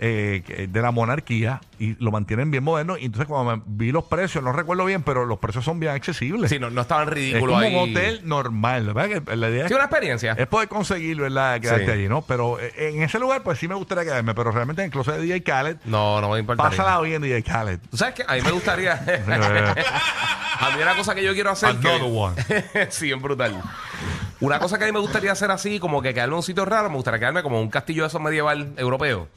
eh, 0.00 0.68
de 0.70 0.82
la 0.82 0.90
monarquía 0.92 1.60
y 1.78 1.94
lo 2.02 2.10
mantienen 2.12 2.50
bien 2.50 2.62
moderno. 2.62 2.96
Y 2.96 3.06
entonces 3.06 3.26
cuando 3.26 3.56
me 3.56 3.62
vi 3.66 3.90
los 3.92 4.04
precios, 4.04 4.42
no 4.44 4.52
recuerdo 4.52 4.84
bien, 4.84 5.02
pero 5.02 5.26
los 5.26 5.38
precios 5.38 5.64
son 5.64 5.80
bien 5.80 5.92
accesibles. 5.92 6.50
Sí, 6.50 6.58
no, 6.58 6.70
no 6.70 6.82
estaban 6.82 7.08
es 7.08 7.14
ridículos 7.14 7.56
como 7.56 7.58
ahí. 7.66 7.74
un 7.74 7.90
hotel 7.90 8.20
normal, 8.24 8.92
¿verdad? 8.92 9.22
Que 9.24 9.36
la 9.36 9.48
idea 9.50 9.62
es, 9.64 9.68
Sí, 9.68 9.74
una 9.74 9.84
experiencia. 9.84 10.32
es 10.38 10.46
poder 10.46 10.68
conseguir, 10.68 11.20
¿verdad? 11.20 11.60
Quedarte 11.60 11.84
Sí. 11.86 11.90
allí, 11.90 12.08
¿no? 12.08 12.22
Pero 12.22 12.60
eh, 12.60 12.72
en 12.76 13.02
ese 13.02 13.18
lugar, 13.18 13.42
pues 13.42 13.58
sí 13.58 13.66
me 13.68 13.74
gustaría 13.74 14.04
quedarme, 14.04 14.34
pero 14.34 14.50
realmente 14.52 14.82
en 14.82 14.86
el 14.86 14.92
closet 14.92 15.14
de 15.16 15.22
DJ 15.22 15.42
Khaled, 15.42 15.76
No, 15.84 16.20
no 16.20 16.30
me 16.30 16.38
importa. 16.38 16.62
pásala 16.62 17.00
bien, 17.00 17.20
DJ 17.22 17.42
Khaled. 17.42 17.78
¿Tú 17.90 17.96
sabes 17.96 18.14
qué? 18.14 18.24
A 18.26 18.34
mí 18.34 18.42
me 18.42 18.52
gustaría. 18.52 18.92
a 20.60 20.76
mí 20.76 20.82
una 20.82 20.94
cosa 20.96 21.14
que 21.14 21.22
yo 21.24 21.32
quiero 21.34 21.50
hacer. 21.50 21.70
Another 21.70 21.98
que- 22.00 22.04
one. 22.74 22.86
sí, 22.90 23.10
es 23.12 23.20
brutal. 23.20 23.60
Una 24.40 24.58
cosa 24.60 24.78
que 24.78 24.84
a 24.84 24.86
mí 24.86 24.92
me 24.92 25.00
gustaría 25.00 25.32
hacer 25.32 25.50
así, 25.50 25.80
como 25.80 26.00
que 26.00 26.14
quedarme 26.14 26.34
en 26.34 26.36
un 26.36 26.42
sitio 26.44 26.64
raro, 26.64 26.88
me 26.88 26.94
gustaría 26.96 27.18
quedarme 27.18 27.42
como 27.42 27.60
un 27.60 27.68
castillo 27.70 28.02
de 28.04 28.08
esos 28.08 28.20
medieval 28.20 28.72
europeo. 28.76 29.28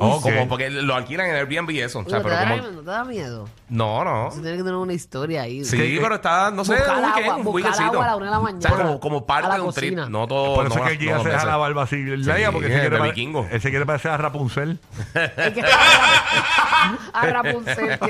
Ok. 0.00 0.22
Como 0.22 0.48
porque 0.48 0.70
lo 0.70 0.94
alquilan 0.94 1.26
en 1.26 1.34
Airbnb 1.34 1.70
y 1.72 1.80
eso. 1.80 1.98
O 1.98 2.04
sea, 2.08 2.18
¿No, 2.18 2.24
te 2.24 2.28
pero 2.30 2.36
da, 2.36 2.48
como- 2.60 2.70
¿No 2.70 2.80
te 2.82 2.90
da 2.90 3.04
miedo? 3.04 3.48
No, 3.68 4.04
no. 4.04 4.28
Eso 4.28 4.40
tiene 4.40 4.56
que 4.56 4.62
tener 4.62 4.74
una 4.76 4.92
historia 4.92 5.42
ahí. 5.42 5.64
Sí, 5.64 5.76
¿Qué- 5.76 5.98
pero 6.00 6.14
está, 6.14 6.52
no 6.52 6.64
sé, 6.64 6.74
Buscar 6.76 6.98
un 6.98 7.04
agua, 7.04 7.16
weekend, 7.16 7.38
un 7.38 7.44
buscar 7.44 7.54
weekendcito. 7.54 7.90
agua 7.90 8.04
a 8.04 8.06
la 8.08 8.16
una 8.16 8.24
de 8.26 8.30
la 8.30 8.38
O 8.38 8.46
sea, 8.46 8.52
mañana. 8.70 8.76
como, 8.84 9.00
como 9.00 9.26
parte 9.26 9.54
de 9.56 9.60
un 9.60 9.72
trip. 9.72 9.98
No 9.98 10.28
todo. 10.28 10.54
Por 10.54 10.66
eso 10.68 10.76
no, 10.78 10.84
es 10.86 10.92
que 10.92 10.98
Giga 10.98 11.16
no, 11.16 11.22
se 11.24 11.28
deja 11.30 11.44
la 11.44 11.56
barba 11.56 11.82
así 11.82 11.96
Sí, 11.96 12.02
porque 12.52 12.68
es 12.68 12.72
se 12.74 12.80
quiere, 12.88 13.00
vikingo. 13.02 13.46
él 13.50 13.60
se 13.60 13.70
quiere 13.70 13.84
parecer 13.86 14.12
a 14.12 14.16
Rapunzel. 14.18 14.78
A 17.12 17.26
Rapunzel 17.26 17.98
que 17.98 18.06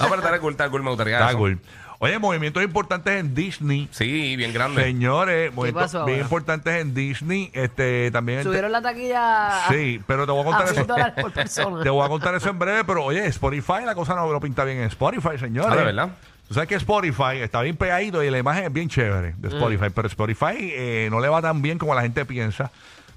No, 0.00 0.08
pero 0.08 0.16
está 0.16 0.38
cool, 0.40 0.52
está 0.52 0.70
cool, 0.70 0.82
me 0.82 0.88
gustaría 0.90 1.18
Está 1.20 1.34
cool. 1.36 1.60
Oye, 2.00 2.16
movimientos 2.20 2.62
importantes 2.62 3.12
en 3.18 3.34
Disney. 3.34 3.88
Sí, 3.90 4.36
bien 4.36 4.52
grande. 4.52 4.84
Señores, 4.84 5.52
movimientos 5.52 5.92
pasó 5.92 6.04
bien 6.04 6.20
importantes 6.20 6.80
en 6.80 6.94
Disney. 6.94 7.50
Este, 7.52 8.10
también. 8.12 8.44
subieron 8.44 8.70
la 8.70 8.80
taquilla 8.80 9.62
Sí, 9.68 10.00
pero 10.06 10.24
te 10.24 10.30
voy 10.30 10.42
a 10.42 10.44
contar 10.44 10.68
100 10.68 10.76
eso. 10.84 10.86
dólares 10.86 11.14
por 11.20 11.32
persona. 11.32 11.82
Te 11.82 11.90
voy 11.90 12.04
a 12.04 12.08
contar 12.08 12.34
eso 12.36 12.50
en 12.50 12.58
breve, 12.58 12.84
pero 12.84 13.04
oye, 13.04 13.26
Spotify, 13.26 13.84
la 13.84 13.96
cosa 13.96 14.14
no 14.14 14.30
lo 14.32 14.40
pinta 14.40 14.62
bien 14.64 14.78
en 14.78 14.84
Spotify, 14.84 15.38
señores. 15.40 15.72
Ah, 15.72 15.76
¿de 15.76 15.84
verdad? 15.84 16.08
Tú 16.46 16.54
sabes 16.54 16.68
que 16.68 16.76
Spotify 16.76 17.38
está 17.42 17.60
bien 17.62 17.76
pegadito 17.76 18.22
y 18.22 18.30
la 18.30 18.38
imagen 18.38 18.64
es 18.64 18.72
bien 18.72 18.88
chévere 18.88 19.32
Mm. 19.34 19.40
de 19.42 19.48
Spotify, 19.48 19.86
pero 19.92 20.06
Spotify 20.06 20.54
eh, 20.60 21.08
no 21.10 21.18
le 21.20 21.28
va 21.28 21.42
tan 21.42 21.60
bien 21.62 21.78
como 21.78 21.94
la 21.96 22.02
gente 22.02 22.24
piensa. 22.24 22.70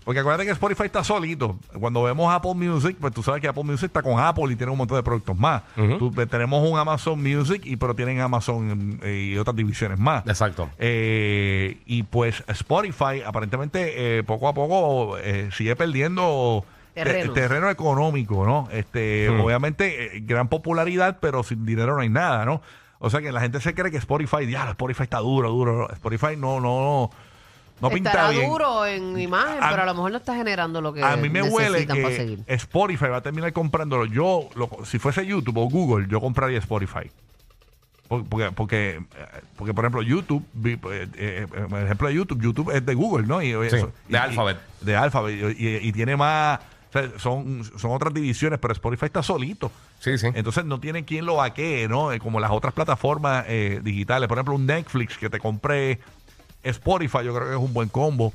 Porque 0.04 0.20
acuérdate 0.20 0.46
que 0.46 0.52
Spotify 0.52 0.86
está 0.86 1.04
solito. 1.04 1.58
Cuando 1.80 2.02
vemos 2.02 2.34
Apple 2.34 2.56
Music, 2.56 2.98
pues 3.00 3.14
tú 3.14 3.22
sabes 3.22 3.40
que 3.40 3.48
Apple 3.48 3.64
Music 3.64 3.86
está 3.86 4.02
con 4.02 4.20
Apple 4.20 4.46
y 4.52 4.56
tiene 4.56 4.72
un 4.72 4.78
montón 4.80 4.98
de 4.98 5.04
productos 5.04 5.38
más. 5.38 5.62
Ujú. 5.78 5.98
Tú- 6.12 6.22
eh, 6.22 6.26
tenemos 6.26 6.68
un 6.68 6.80
Amazon 6.80 7.22
Music, 7.22 7.62
y 7.66 7.76
pero 7.76 7.94
tienen 7.96 8.20
Amazon 8.20 9.00
eh, 9.04 9.32
y 9.34 9.38
otras 9.38 9.56
divisiones 9.56 10.00
más. 10.00 10.26
Exacto. 10.26 10.70
Eh, 10.80 11.78
y 11.86 12.04
pues 12.04 12.44
Spotify 12.48 13.22
aparentemente 13.26 14.18
eh, 14.18 14.24
poco 14.24 14.48
a 14.48 14.54
poco 14.54 15.18
eh, 15.20 15.50
sigue 15.52 15.76
perdiendo 15.76 16.66
te- 16.96 17.30
Terreno. 17.30 17.70
económico, 17.70 18.46
¿no? 18.46 18.68
Este, 18.72 19.30
obviamente 19.30 20.18
eh, 20.18 20.22
gran 20.26 20.48
popularidad, 20.48 21.20
pero 21.22 21.44
sin 21.44 21.66
dinero 21.66 21.94
no 21.96 22.02
hay 22.02 22.10
nada, 22.10 22.44
¿no? 22.44 22.62
O 23.00 23.10
sea 23.10 23.22
que 23.22 23.32
la 23.32 23.40
gente 23.42 23.60
se 23.62 23.74
cree 23.74 23.92
que 23.92 23.98
Spotify, 23.98 24.46
ya, 24.50 24.70
Spotify 24.72 25.04
está 25.04 25.20
duro, 25.20 25.50
duro. 25.52 25.90
Spotify 25.94 26.36
no, 26.38 26.60
no, 26.60 26.82
No 26.82 27.10
pinta 27.90 28.10
Estará 28.12 28.30
bien. 28.30 28.50
duro 28.50 28.86
en 28.86 29.20
imagen, 29.20 29.64
A- 29.64 29.70
pero 29.70 29.82
a 29.84 29.86
lo 29.86 29.94
mejor 29.96 30.12
no 30.12 30.18
está 30.18 30.36
generando 30.36 30.82
lo 30.82 30.94
que 30.94 31.04
A 31.04 31.16
mí 31.16 31.30
me 31.30 31.42
huele 31.42 31.70
necesitan 31.72 31.98
para 31.98 32.10
que 32.10 32.16
seguir. 32.16 32.40
Spotify 32.48 33.06
va 33.08 33.18
a 33.18 33.22
terminar 33.22 33.52
comprándolo. 33.54 34.06
Yo, 34.06 34.50
lo- 34.56 34.70
si 34.86 35.00
fuese 35.00 35.26
YouTube 35.26 35.58
o 35.58 35.70
Google, 35.70 36.08
yo 36.10 36.20
compraría 36.22 36.60
Spotify. 36.60 37.10
Por- 38.08 38.26
Porque, 38.26 38.52
porque, 38.52 38.90
eh, 38.98 39.02
porque 39.56 39.74
por 39.74 39.86
ejemplo, 39.86 40.02
YouTube, 40.02 40.46
vi- 40.54 40.74
eh, 40.74 40.80
eh, 40.86 41.08
eh, 41.16 41.48
por 41.70 41.80
ejemplo 41.80 42.08
de 42.10 42.14
YouTube, 42.14 42.42
YouTube 42.42 42.72
es 42.76 42.86
de 42.86 42.94
Google, 42.94 43.26
¿no? 43.26 43.42
Y, 43.42 43.52
Sí, 43.70 43.76
eso- 43.78 43.92
de 44.08 44.14
y- 44.14 44.16
Alphabet. 44.18 44.58
y- 44.82 44.86
de 44.86 44.96
Alphabet. 44.98 45.56
Y, 45.58 45.68
y- 45.68 45.78
y 45.88 45.92
tiene 45.94 46.18
más, 46.18 46.60
o 46.60 46.92
sea, 46.92 47.10
son, 47.18 47.64
son 47.78 47.92
otras 47.92 48.14
divisiones, 48.14 48.60
pero 48.60 48.74
Spotify 48.74 49.06
está 49.06 49.24
solito. 49.24 49.72
Sí, 50.00 50.18
sí. 50.18 50.28
Entonces 50.34 50.66
no 50.66 50.80
tiene 50.82 51.06
quien 51.06 51.26
lo 51.26 51.36
vaquee, 51.36 51.88
¿no? 51.88 52.12
Eh, 52.12 52.20
Como 52.20 52.42
las 52.42 52.52
otras 52.52 52.74
plataformas 52.74 53.46
eh, 53.48 53.80
digitales. 53.82 54.28
Por 54.28 54.38
ejemplo, 54.38 54.56
un 54.56 54.66
Netflix 54.66 55.18
que 55.18 55.30
te 55.30 55.40
compré 55.40 56.00
Spotify, 56.64 57.20
yo 57.24 57.34
creo 57.34 57.48
que 57.48 57.56
es 57.56 57.62
un 57.62 57.74
buen 57.74 57.90
combo. 57.90 58.34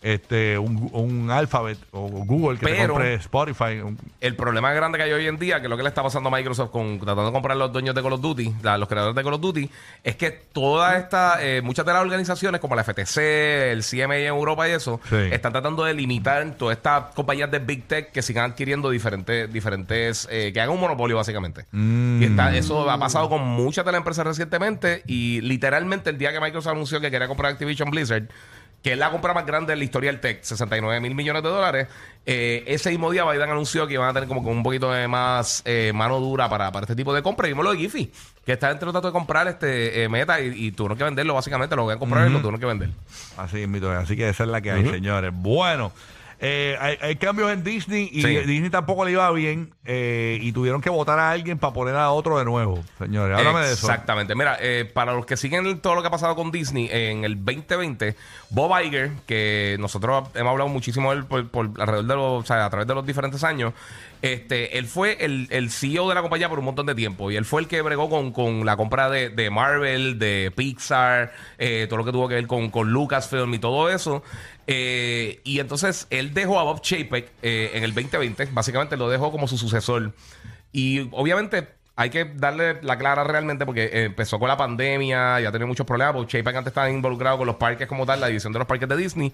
Este, 0.00 0.56
un, 0.56 0.88
un 0.92 1.28
Alphabet 1.30 1.76
o 1.90 2.02
Google 2.08 2.56
que 2.58 2.66
te 2.66 2.72
Pero- 2.72 2.94
compre 2.94 3.14
Spotify. 3.14 3.80
un- 3.82 3.98
El 4.20 4.36
problema 4.36 4.72
grande 4.72 4.96
que 4.96 5.02
hay 5.04 5.12
hoy 5.12 5.26
en 5.26 5.38
día, 5.38 5.58
que 5.58 5.64
es 5.66 5.70
lo 5.70 5.76
que 5.76 5.82
le 5.82 5.88
está 5.88 6.04
pasando 6.04 6.28
a 6.28 6.32
Microsoft 6.32 6.70
con 6.70 6.98
tratando 6.98 7.26
de 7.26 7.32
comprar 7.32 7.56
los 7.56 7.72
dueños 7.72 7.96
de 7.96 8.02
Call 8.02 8.12
of 8.12 8.20
Duty, 8.20 8.54
la- 8.62 8.78
los 8.78 8.88
creadores 8.88 9.16
de 9.16 9.24
Call 9.24 9.34
of 9.34 9.40
Duty, 9.40 9.68
es 10.04 10.14
que 10.14 10.30
todas 10.30 10.96
estas, 11.02 11.38
eh, 11.42 11.62
muchas 11.64 11.84
de 11.84 11.92
las 11.92 12.02
organizaciones 12.02 12.60
como 12.60 12.76
la 12.76 12.84
FTC, 12.84 13.72
el 13.72 13.82
CMA 13.82 14.18
en 14.18 14.26
Europa 14.26 14.68
y 14.68 14.72
eso, 14.72 15.00
Sí. 15.08 15.16
están 15.32 15.50
tratando 15.52 15.82
de 15.82 15.94
limitar 15.94 16.48
todas 16.56 16.76
estas 16.76 17.12
compañías 17.14 17.50
de 17.50 17.58
Big 17.58 17.88
Tech 17.88 18.12
que 18.12 18.22
sigan 18.22 18.52
adquiriendo 18.52 18.90
diferentes, 18.90 19.52
diferentes, 19.52 20.28
eh, 20.30 20.52
que 20.52 20.60
hagan 20.60 20.74
un 20.76 20.80
monopolio 20.80 21.16
básicamente. 21.16 21.64
Mm. 21.72 22.22
Y 22.22 22.24
está, 22.26 22.56
eso 22.56 22.88
ha 22.88 22.98
pasado 22.98 23.28
con 23.28 23.42
muchas 23.42 23.84
de 23.84 23.90
las 23.90 23.98
empresas 23.98 24.24
recientemente 24.24 25.02
y 25.08 25.40
literalmente 25.40 26.10
el 26.10 26.18
día 26.18 26.32
que 26.32 26.40
Microsoft 26.40 26.70
anunció 26.72 27.00
que 27.00 27.10
quería 27.10 27.26
comprar 27.26 27.50
Activision 27.52 27.90
Blizzard, 27.90 28.28
que 28.82 28.92
es 28.92 28.98
la 28.98 29.10
compra 29.10 29.34
más 29.34 29.44
grande 29.44 29.72
de 29.72 29.76
la 29.76 29.84
historia 29.84 30.10
del 30.10 30.20
tech, 30.20 30.42
69 30.42 31.00
mil 31.00 31.14
millones 31.14 31.42
de 31.42 31.48
dólares. 31.48 31.88
eh, 32.26 32.62
ese 32.66 32.90
mismo 32.90 33.10
día 33.10 33.24
Biden 33.24 33.50
anunció 33.50 33.86
que 33.86 33.94
iban 33.94 34.08
a 34.08 34.12
tener 34.12 34.28
como 34.28 34.42
que 34.44 34.50
un 34.50 34.62
poquito 34.62 34.92
de 34.92 35.08
más 35.08 35.62
eh, 35.64 35.92
mano 35.94 36.20
dura 36.20 36.48
para, 36.48 36.70
para 36.70 36.84
este 36.84 36.94
tipo 36.94 37.12
de 37.12 37.22
compras. 37.22 37.48
Y 37.48 37.52
vimos 37.52 37.64
lo 37.64 37.72
de 37.72 37.78
Giphy, 37.78 38.12
que 38.46 38.52
está 38.52 38.70
entre 38.70 38.86
tratando 38.86 39.08
de 39.08 39.12
comprar 39.12 39.48
este 39.48 40.04
eh, 40.04 40.08
Meta 40.08 40.40
y, 40.40 40.66
y 40.66 40.72
tuvieron 40.72 40.96
que 40.96 41.04
venderlo 41.04 41.34
básicamente. 41.34 41.74
Lo 41.74 41.82
voy 41.84 41.94
a 41.94 41.98
comprar 41.98 42.28
y 42.28 42.32
lo 42.32 42.38
tuvieron 42.38 42.60
que 42.60 42.66
vender. 42.66 42.90
Así, 43.36 43.66
mito, 43.66 43.90
así 43.90 44.16
que 44.16 44.28
esa 44.28 44.44
es 44.44 44.48
la 44.50 44.60
que 44.60 44.70
hay, 44.70 44.88
señores. 44.88 45.32
Bueno, 45.34 45.90
eh, 46.40 46.76
hay, 46.80 46.96
hay 47.00 47.16
cambios 47.16 47.50
en 47.52 47.64
Disney 47.64 48.08
y 48.12 48.22
Sí. 48.22 48.28
Disney 48.28 48.70
tampoco 48.70 49.04
le 49.04 49.10
iba 49.12 49.28
bien 49.32 49.74
eh, 49.84 50.38
y 50.40 50.52
tuvieron 50.52 50.80
que 50.80 50.88
votar 50.90 51.18
a 51.18 51.30
alguien 51.30 51.58
para 51.58 51.72
poner 51.72 51.96
a 51.96 52.10
otro 52.10 52.38
de 52.38 52.44
nuevo, 52.44 52.82
señores. 52.98 53.36
Háblame 53.36 53.60
de 53.66 53.72
eso. 53.72 53.86
Exactamente. 53.88 54.34
Mira, 54.34 54.56
eh, 54.60 54.84
para 54.84 55.12
los 55.14 55.26
que 55.26 55.36
siguen 55.36 55.80
todo 55.80 55.94
lo 55.96 56.02
que 56.02 56.08
ha 56.08 56.12
pasado 56.12 56.36
con 56.36 56.50
Disney 56.52 56.88
en 56.92 57.24
el 57.24 57.44
2020, 57.44 58.14
Bob 58.50 58.72
Iger, 58.84 59.10
que 59.26 59.76
nosotros 59.80 60.28
hemos 60.34 60.50
hablado 60.52 60.68
muchísimo 60.68 61.10
de 61.10 61.18
él 61.18 61.24
por, 61.24 61.48
por 61.48 61.70
alrededor 61.80 62.06
de 62.06 62.14
los, 62.14 62.44
o 62.44 62.46
sea, 62.46 62.64
a 62.66 62.70
través 62.70 62.86
de 62.86 62.94
los 62.94 63.04
diferentes 63.04 63.42
años, 63.42 63.72
este, 64.22 64.78
él 64.78 64.86
fue 64.86 65.16
el, 65.24 65.46
el 65.50 65.70
CEO 65.70 66.08
de 66.08 66.14
la 66.14 66.22
compañía 66.22 66.48
por 66.48 66.58
un 66.58 66.64
montón 66.64 66.86
de 66.86 66.94
tiempo 66.96 67.30
y 67.30 67.36
él 67.36 67.44
fue 67.44 67.60
el 67.60 67.68
que 67.68 67.82
bregó 67.82 68.08
con, 68.10 68.32
con 68.32 68.66
la 68.66 68.76
compra 68.76 69.08
de, 69.10 69.28
de 69.30 69.48
Marvel, 69.50 70.18
de 70.18 70.52
Pixar, 70.54 71.32
eh, 71.58 71.86
todo 71.88 71.98
lo 71.98 72.04
que 72.04 72.12
tuvo 72.12 72.28
que 72.28 72.34
ver 72.34 72.46
con, 72.46 72.70
con 72.70 72.90
Lucasfilm 72.90 73.54
y 73.54 73.58
todo 73.58 73.88
eso. 73.88 74.22
Eh, 74.70 75.40
y 75.44 75.60
entonces 75.60 76.06
él 76.10 76.34
dejó 76.34 76.60
a 76.60 76.62
Bob 76.62 76.82
Chapek 76.82 77.32
eh, 77.42 77.70
en 77.72 77.84
el 77.84 77.94
2020, 77.94 78.50
básicamente 78.52 78.98
lo 78.98 79.08
dejó 79.08 79.32
como 79.32 79.48
su 79.48 79.56
sucesor. 79.56 80.12
Y 80.72 81.08
obviamente 81.12 81.68
hay 81.96 82.10
que 82.10 82.26
darle 82.26 82.80
la 82.82 82.98
clara 82.98 83.24
realmente 83.24 83.64
porque 83.64 83.84
eh, 83.84 84.04
empezó 84.04 84.38
con 84.38 84.46
la 84.46 84.58
pandemia 84.58 85.40
y 85.40 85.46
ha 85.46 85.50
tenido 85.50 85.66
muchos 85.66 85.86
problemas. 85.86 86.14
Bob 86.14 86.28
Chapek 86.28 86.54
antes 86.54 86.70
estaba 86.70 86.90
involucrado 86.90 87.38
con 87.38 87.46
los 87.46 87.56
parques 87.56 87.88
como 87.88 88.04
tal, 88.04 88.20
la 88.20 88.26
división 88.26 88.52
de 88.52 88.58
los 88.58 88.68
parques 88.68 88.88
de 88.88 88.96
Disney. 88.96 89.32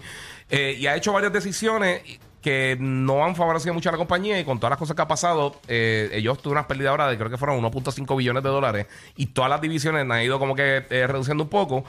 eh, 0.49 0.75
y 0.79 0.87
ha 0.87 0.95
hecho 0.95 1.11
varias 1.11 1.33
decisiones 1.33 2.01
que 2.45 2.77
no 2.79 3.25
han 3.25 3.35
favorecido 3.35 3.73
mucho 3.73 3.89
a 3.89 3.91
la 3.91 3.97
compañía 3.97 4.39
y 4.39 4.45
con 4.45 4.59
todas 4.59 4.69
las 4.69 4.77
cosas 4.77 4.95
que 4.95 5.01
ha 5.01 5.07
pasado, 5.07 5.59
eh, 5.67 6.11
ellos 6.13 6.37
tuvieron 6.37 6.59
unas 6.59 6.67
pérdidas 6.67 6.91
ahora 6.91 7.07
de 7.07 7.17
creo 7.17 7.31
que 7.31 7.39
fueron 7.39 7.59
1.5 7.59 8.15
billones 8.15 8.43
de 8.43 8.49
dólares 8.49 8.85
y 9.17 9.25
todas 9.25 9.49
las 9.49 9.61
divisiones 9.61 10.07
han 10.07 10.21
ido 10.21 10.37
como 10.37 10.55
que 10.55 10.85
eh, 10.87 11.07
reduciendo 11.07 11.45
un 11.45 11.49
poco. 11.49 11.85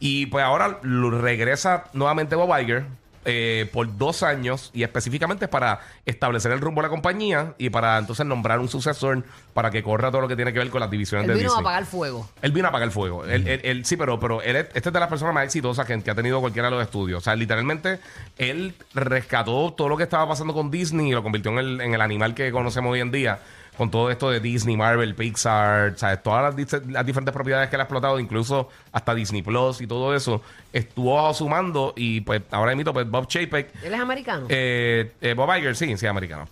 Y 0.00 0.26
pues 0.26 0.44
ahora 0.44 0.78
lo 0.82 1.10
regresa 1.20 1.84
nuevamente 1.92 2.34
Bob 2.34 2.58
Iger 2.58 2.84
eh, 3.26 3.68
por 3.70 3.98
dos 3.98 4.22
años 4.22 4.70
y 4.72 4.82
específicamente 4.82 5.46
para 5.46 5.80
establecer 6.06 6.52
el 6.52 6.60
rumbo 6.62 6.80
de 6.80 6.86
la 6.86 6.88
compañía 6.88 7.52
y 7.58 7.68
para 7.68 7.98
entonces 7.98 8.24
nombrar 8.24 8.60
un 8.60 8.68
sucesor 8.70 9.22
para 9.52 9.70
que 9.70 9.82
corra 9.82 10.10
todo 10.10 10.22
lo 10.22 10.28
que 10.28 10.36
tiene 10.36 10.54
que 10.54 10.58
ver 10.58 10.70
con 10.70 10.80
las 10.80 10.90
divisiones 10.90 11.24
Él 11.28 11.34
de 11.34 11.34
vino 11.34 11.50
a 11.50 11.56
Disney. 11.56 11.60
apagar 11.66 11.84
fuego. 11.84 12.30
Él 12.40 12.52
vino 12.52 12.66
a 12.66 12.70
apagar 12.70 12.88
el 12.88 12.92
fuego. 12.92 13.26
Él, 13.26 13.46
él- 13.46 13.60
él- 13.62 13.84
sí, 13.84 13.98
pero, 13.98 14.18
pero 14.18 14.40
él 14.40 14.56
es, 14.56 14.66
este 14.72 14.88
es 14.88 14.92
de 14.94 15.00
las 15.00 15.08
personas 15.10 15.34
más 15.34 15.44
exitosas 15.44 15.84
que, 15.86 16.02
que 16.02 16.10
ha 16.10 16.14
tenido 16.14 16.40
cualquiera 16.40 16.70
de 16.70 16.76
los 16.76 16.82
estudios. 16.82 17.18
O 17.18 17.20
sea, 17.22 17.36
literalmente, 17.36 18.00
él 18.38 18.74
rescató 18.94 19.74
todo 19.74 19.90
lo 19.90 19.98
que 19.98 20.04
estaba 20.04 20.26
pasando 20.26 20.54
con 20.54 20.70
Disney 20.70 21.08
y 21.10 21.12
lo 21.12 21.22
convirtió 21.22 21.50
en 21.52 21.58
el, 21.58 21.80
en 21.82 21.92
el 21.92 22.00
animal 22.00 22.32
que 22.34 22.50
conocemos 22.50 22.92
hoy 22.92 23.00
en 23.00 23.10
día. 23.12 23.38
Con 23.76 23.90
todo 23.90 24.10
esto 24.10 24.30
de 24.30 24.40
Disney, 24.40 24.76
Marvel, 24.76 25.14
Pixar, 25.14 25.94
¿sabes? 25.96 26.22
todas 26.22 26.54
las, 26.54 27.06
diferentes 27.06 27.32
propiedades 27.32 27.70
que 27.70 27.76
él 27.76 27.80
ha 27.80 27.84
explotado, 27.84 28.20
incluso 28.20 28.68
hasta 28.92 29.14
Disney 29.14 29.42
Plus 29.42 29.80
y 29.80 29.86
todo 29.86 30.14
eso, 30.14 30.42
estuvo 30.72 31.32
sumando. 31.32 31.94
Y 31.96 32.20
pues 32.20 32.42
ahora 32.50 32.74
mismo, 32.74 32.92
pues 32.92 33.08
Bob 33.08 33.26
Chapek 33.26 33.72
Él 33.82 33.94
es 33.94 34.00
americano. 34.00 34.46
eh, 34.48 35.12
eh, 35.20 35.34
Bob 35.34 35.56
Iger, 35.56 35.74
sí, 35.76 35.96
sí, 35.96 36.06
americano. 36.06 36.46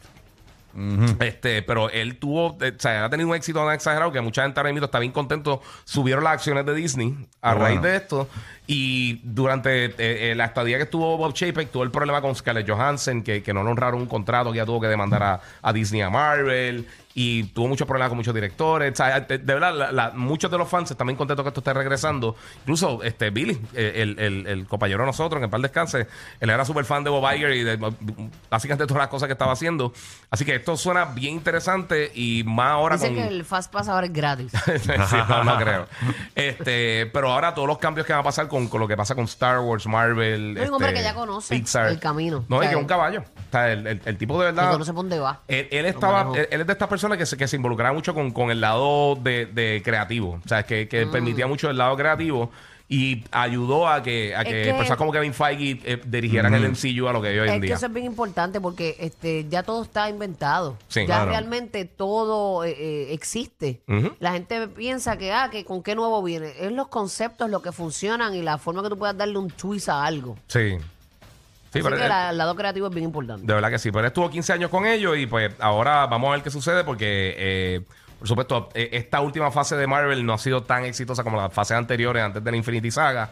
Este, 1.19 1.63
pero 1.63 1.91
él 1.91 2.19
tuvo, 2.19 2.57
eh, 2.61 2.73
o 2.77 2.81
sea, 2.81 3.05
ha 3.05 3.11
tenido 3.11 3.29
un 3.29 3.35
éxito 3.35 3.65
tan 3.65 3.75
exagerado 3.75 4.13
que 4.13 4.21
mucha 4.21 4.43
gente 4.43 4.61
ahora 4.61 4.73
mismo 4.73 4.85
está 4.85 5.01
bien 5.01 5.11
contento. 5.13 5.61
Subieron 5.85 6.23
las 6.23 6.35
acciones 6.35 6.65
de 6.67 6.75
Disney 6.75 7.17
a 7.43 7.55
raíz 7.55 7.83
de 7.83 7.97
esto. 7.97 8.29
Y 8.67 9.21
durante 9.25 9.87
eh, 9.87 9.93
eh, 9.99 10.35
la 10.37 10.45
estadía 10.45 10.77
que 10.77 10.85
estuvo 10.85 11.17
Bob 11.17 11.33
Chapek, 11.33 11.71
tuvo 11.71 11.83
el 11.83 11.91
problema 11.91 12.21
con 12.21 12.35
Scarlett 12.35 12.69
Johansson, 12.69 13.23
que, 13.23 13.43
que 13.43 13.53
no 13.53 13.65
le 13.65 13.71
honraron 13.71 14.03
un 14.03 14.07
contrato 14.07 14.53
que 14.53 14.59
ya 14.59 14.67
tuvo 14.67 14.81
que 14.81 14.89
demandar 14.89 15.23
a, 15.23 15.41
a 15.63 15.73
Disney, 15.73 16.03
a 16.03 16.11
Marvel. 16.11 16.87
Y 17.21 17.43
tuvo 17.49 17.67
muchos 17.67 17.85
problemas 17.85 18.11
con 18.11 18.17
muchos 18.19 18.33
directores. 18.33 18.93
O 18.93 18.95
sea, 18.97 19.19
de, 19.21 19.39
de 19.39 19.55
verdad, 19.55 19.75
la- 19.75 19.91
la- 19.91 20.11
muchos 20.11 20.49
de 20.51 20.57
los 20.57 20.69
fans 20.69 20.89
están 20.93 21.09
bien 21.09 21.17
contentos 21.17 21.43
que 21.43 21.49
esto 21.49 21.59
esté 21.61 21.73
regresando. 21.73 22.37
Incluso 22.61 23.03
este 23.03 23.31
Billy, 23.31 23.61
eh, 23.75 23.93
el, 23.97 24.19
el- 24.21 24.47
el 24.47 24.67
compañero 24.69 25.01
de 25.01 25.07
nosotros, 25.07 25.39
en 25.39 25.45
el 25.45 25.51
par 25.51 25.61
descanse, 25.61 26.07
él 26.39 26.51
era 26.51 26.65
súper 26.65 26.85
fan 26.85 27.03
de 27.03 27.11
Bob 27.11 27.25
Iger 27.35 27.51
y 27.55 27.65
de 27.65 27.77
básicamente 28.49 28.87
todas 28.87 29.01
las 29.01 29.09
cosas 29.09 29.27
que 29.27 29.33
estaba 29.33 29.51
haciendo. 29.53 29.93
Así 30.31 30.45
que 30.45 30.55
esto 30.55 30.77
suena 30.77 31.07
bien 31.07 31.35
interesante 31.35 32.13
y 32.15 32.45
más 32.47 32.71
ahora 32.71 32.95
Dice 32.97 33.09
con... 33.09 33.17
que 33.17 33.27
el 33.27 33.45
Fast 33.45 33.73
Pass 33.73 33.89
ahora 33.89 34.07
es 34.07 34.13
gratis. 34.13 34.53
Sí, 35.09 35.17
no, 35.29 35.43
no 35.43 35.57
creo. 35.57 35.87
Este, 36.35 37.07
pero 37.13 37.33
ahora 37.33 37.55
todos 37.55 37.67
los 37.67 37.79
cambios 37.79 38.07
que 38.07 38.13
van 38.13 38.21
a 38.21 38.25
pasar 38.25 38.49
con, 38.49 38.69
con 38.69 38.81
lo 38.81 38.87
que 38.89 38.97
pasa 38.97 39.15
con 39.15 39.25
Star 39.25 39.61
Wars, 39.61 39.87
Marvel, 39.87 40.57
Es 40.57 40.69
un 40.69 40.75
hombre 40.75 40.91
este, 40.91 41.01
que 41.01 41.05
ya 41.05 41.15
conoce 41.15 41.55
Pixar. 41.57 41.89
el 41.89 41.99
camino. 41.99 42.45
No, 42.49 42.57
O 42.57 42.61
sea, 42.61 42.69
que 42.71 42.75
es 42.77 42.81
un 42.81 42.87
caballo. 42.87 43.21
O 43.21 43.51
sea, 43.51 43.73
el, 43.73 43.87
el- 43.87 44.03
el 44.05 44.19
tipo 44.19 44.35
de 44.39 44.47
Que 44.49 44.53
verdad. 44.53 44.73
conoce 44.73 44.93
por 44.93 45.03
dónde 45.05 45.19
va. 45.19 45.41
Él, 45.49 45.69
él 45.71 45.87
estaba, 45.87 46.37
él, 46.37 46.49
él 46.51 46.61
es 46.61 46.67
de 46.67 46.73
estas 46.73 46.89
personas 46.89 47.08
que 47.17 47.25
se, 47.27 47.37
que 47.37 47.49
se 47.49 47.57
involucraba 47.57 47.95
mucho 47.95 48.13
con, 48.13 48.31
con 48.33 48.51
el 48.51 48.61
lado 48.61 49.15
de, 49.17 49.47
de 49.47 49.81
creativo. 49.85 50.41
O 50.45 50.49
sea, 50.49 50.65
que, 50.65 50.89
que 50.89 51.07
Mm. 51.07 51.11
permitía 51.13 51.47
mucho 51.47 51.71
el 51.71 51.79
lado 51.79 51.97
creativo 51.97 52.51
y 52.91 53.23
ayudó 53.33 53.87
a 53.87 54.03
que, 54.03 54.35
a 54.35 54.45
que, 54.45 54.51
que- 54.65 54.73
personas 54.75 54.97
como 54.97 55.13
Kevin 55.13 55.35
Feige 55.35 55.79
eh, 55.85 56.01
dirigieran 56.07 56.55
el 56.55 56.65
MCU 56.71 57.07
a 57.07 57.13
lo 57.13 57.21
que 57.21 57.29
hay 57.29 57.39
hoy 57.39 57.49
en 57.49 57.55
Es 57.57 57.61
que 57.61 57.67
día. 57.67 57.75
eso 57.77 57.85
es 57.87 57.93
bien 57.93 58.07
importante 58.07 58.61
porque 58.63 58.97
este 58.99 59.47
ya 59.51 59.63
todo 59.63 59.83
está 59.83 60.09
inventado. 60.09 60.77
Sí, 60.89 61.01
ya 61.01 61.07
claro. 61.07 61.31
realmente 61.31 61.85
todo 61.85 62.65
eh, 62.65 62.75
eh, 62.79 63.13
existe. 63.13 63.81
Ujú. 63.89 64.13
La 64.21 64.33
gente 64.33 64.69
piensa 64.69 65.19
que, 65.19 65.33
ah, 65.33 65.51
que 65.53 65.67
con 65.67 65.83
qué 65.83 65.95
nuevo 65.95 66.23
viene. 66.23 66.53
Es 66.59 66.73
los 66.73 66.89
conceptos, 66.89 67.51
lo 67.51 67.61
que 67.61 67.73
funcionan 67.73 68.35
y 68.35 68.41
la 68.41 68.57
forma 68.57 68.83
que 68.83 68.89
tú 68.89 68.97
puedas 68.99 69.17
darle 69.19 69.37
un 69.37 69.51
twist 69.51 69.91
a 69.91 70.05
algo. 70.07 70.37
Sí. 70.47 70.77
Sí, 71.73 71.81
Así 71.81 71.83
pero 71.83 71.97
que 71.97 72.09
la- 72.09 72.31
el 72.31 72.39
lado 72.39 72.55
creativo 72.55 72.87
es 72.89 72.95
bien 72.95 73.05
importante. 73.05 73.47
De 73.47 73.53
verdad 73.55 73.71
que 73.71 73.79
sí, 73.79 73.91
pero 73.93 74.07
estuvo 74.07 74.31
15 74.31 74.53
años 74.53 74.71
con 74.71 74.87
ellos 74.87 75.17
y 75.19 75.27
pues 75.27 75.53
ahora 75.61 76.07
vamos 76.07 76.29
a 76.29 76.33
ver 76.33 76.43
qué 76.43 76.51
sucede 76.51 76.83
porque, 76.85 77.35
eh, 77.37 77.81
por 78.19 78.27
supuesto, 78.27 78.69
eh, 78.75 78.89
esta 78.93 79.21
última 79.21 79.51
fase 79.51 79.77
de 79.77 79.87
Marvel 79.87 80.25
no 80.25 80.33
ha 80.33 80.39
sido 80.39 80.63
tan 80.63 80.85
exitosa 80.85 81.23
como 81.23 81.37
las 81.37 81.53
fases 81.53 81.77
anteriores 81.77 82.23
antes 82.23 82.43
de 82.43 82.51
la 82.51 82.57
Infinity 82.57 82.91
Saga 82.91 83.31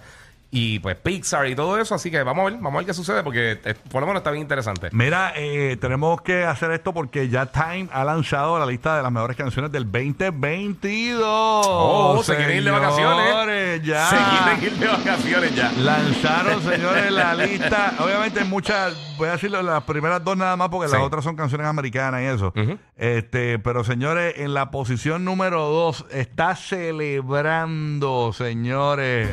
y 0.50 0.78
pues 0.78 0.96
Pixar 0.96 1.46
y 1.48 1.54
todo 1.54 1.78
eso, 1.78 1.94
así 1.94 2.10
que 2.10 2.22
vamos 2.22 2.42
a 2.42 2.44
ver, 2.50 2.54
vamos 2.54 2.74
a 2.74 2.76
ver 2.78 2.86
qué 2.86 2.94
sucede 2.94 3.22
porque 3.22 3.58
eh, 3.64 3.74
por 3.90 4.00
lo 4.00 4.06
menos 4.06 4.20
está 4.20 4.30
bien 4.30 4.42
interesante. 4.42 4.88
Mira, 4.92 5.32
eh, 5.36 5.76
tenemos 5.80 6.22
que 6.22 6.44
hacer 6.44 6.70
esto 6.70 6.94
porque 6.94 7.28
ya 7.28 7.46
Time 7.46 7.88
ha 7.92 8.04
lanzado 8.04 8.58
la 8.58 8.64
lista 8.66 8.96
de 8.96 9.02
las 9.02 9.12
mejores 9.12 9.36
canciones 9.36 9.70
del 9.72 9.84
2022. 9.90 11.20
Oh, 11.28 12.22
se 12.22 12.36
quieren 12.36 12.58
ir 12.58 12.64
de 12.64 12.70
vacaciones. 12.70 13.82
Ya. 13.82 14.06
Se 14.08 14.16
quieren 14.16 14.64
ir 14.64 14.72
de 14.80 14.86
vacaciones 14.86 15.54
ya. 15.54 15.72
Lanzaron, 15.72 16.62
señores, 16.70 17.10
la 17.12 17.34
lista. 17.34 17.94
Obviamente, 17.98 18.44
muchas, 18.44 18.94
voy 19.18 19.28
a 19.28 19.32
decir 19.32 19.50
las 19.50 19.82
primeras 19.84 20.22
dos 20.24 20.36
nada 20.36 20.56
más 20.56 20.68
porque 20.68 20.88
Sí. 20.88 20.94
las 20.94 21.02
otras 21.02 21.24
son 21.24 21.36
canciones 21.36 21.66
americanas 21.66 22.22
y 22.22 22.24
eso. 22.26 22.52
Este, 22.96 23.58
pero 23.58 23.84
señores, 23.84 24.34
en 24.38 24.54
la 24.54 24.70
posición 24.70 25.24
número 25.24 25.62
dos 25.68 26.06
está 26.10 26.54
celebrando, 26.56 28.32
señores. 28.32 29.28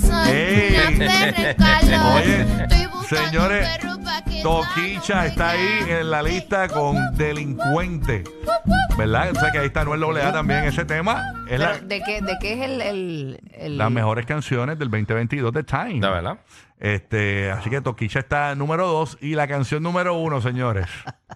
Soy 0.00 0.30
Ey. 0.32 0.76
una 0.96 0.98
perra 0.98 1.50
en 1.50 1.56
calor. 1.56 2.16
Oye, 2.22 2.40
Estoy 2.42 2.86
buscando 2.86 3.26
señores, 3.30 3.68
un 3.68 3.80
perro 3.80 4.04
pa' 4.04 4.22
que 4.24 4.42
Toquicha 4.42 5.26
está 5.26 5.50
ahí 5.50 5.68
en 5.88 6.10
la 6.10 6.22
lista 6.22 6.68
con 6.68 6.96
delincuente. 7.16 8.24
¿Verdad? 8.96 9.30
O 9.34 9.40
sea 9.40 9.50
que 9.50 9.58
ahí 9.58 9.66
está 9.66 9.84
Noel 9.84 10.02
AA 10.18 10.32
también. 10.32 10.64
Ese 10.64 10.84
tema 10.84 11.32
es 11.48 11.58
Pero, 11.58 11.64
la, 11.64 11.78
¿de, 11.78 12.02
qué, 12.02 12.20
¿De 12.20 12.36
qué 12.40 12.52
es 12.54 12.60
el, 12.60 12.80
el, 12.82 13.40
el- 13.54 13.78
las 13.78 13.90
mejores 13.90 14.26
canciones 14.26 14.78
del 14.78 14.90
2022 14.90 15.52
de 15.52 15.62
Time. 15.64 16.00
¿De 16.00 16.08
verdad? 16.08 16.38
Este, 16.78 17.50
así 17.50 17.68
que 17.70 17.80
Toquicha 17.80 18.18
está 18.20 18.54
número 18.54 18.86
dos 18.86 19.16
y 19.20 19.34
la 19.34 19.46
canción 19.48 19.82
número 19.82 20.14
uno, 20.14 20.40
señores. 20.40 20.86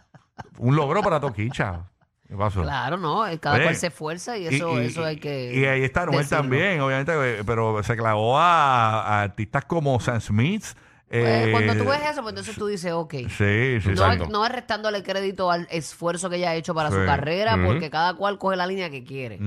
Un 0.59 0.77
logro 0.77 1.03
para 1.03 1.21
Toquicha. 1.21 1.85
¿Qué 2.27 2.35
pasó? 2.37 2.63
Claro, 2.63 2.97
no, 2.97 3.27
eh, 3.27 3.39
cada 3.39 3.57
Oye, 3.57 3.65
cual 3.65 3.77
se 3.77 3.89
esfuerza 3.89 4.37
y 4.39 4.47
eso, 4.47 4.81
y- 4.81 4.87
eso 4.87 5.05
hay 5.05 5.19
que. 5.19 5.55
Y 5.55 5.65
ahí 5.67 5.83
está 5.85 6.07
Noel 6.07 6.19
decirlo. 6.19 6.39
también, 6.39 6.81
obviamente, 6.81 7.13
eh, 7.41 7.43
pero 7.45 7.83
se 7.83 7.97
clavó 7.97 8.39
a, 8.39 9.03
a 9.03 9.23
artistas 9.23 9.65
como 9.67 9.99
Sam 10.01 10.21
Smith. 10.21 10.65
Pues, 11.07 11.23
eh, 11.47 11.49
cuando 11.53 11.75
tú 11.77 11.85
ves 11.89 12.01
eso, 12.11 12.23
pues 12.23 12.33
entonces 12.33 12.57
tú 12.57 12.67
dices, 12.67 12.91
ok. 12.93 13.13
Sí, 13.29 13.81
sí, 13.81 13.91
No, 14.31 14.45
es 14.47 14.51
restándole 14.53 15.03
crédito 15.05 15.51
al 15.51 15.69
esfuerzo 15.71 16.29
que 16.31 16.37
ella 16.37 16.51
ha 16.51 16.55
hecho 16.55 16.75
para 16.75 16.91
Sí. 16.91 16.97
su 16.97 17.05
carrera, 17.07 17.57
porque 17.65 17.89
cada 17.91 18.15
cual 18.15 18.39
coge 18.39 18.57
la 18.57 18.67
línea 18.67 18.91
que 18.91 19.05
quiere. 19.05 19.39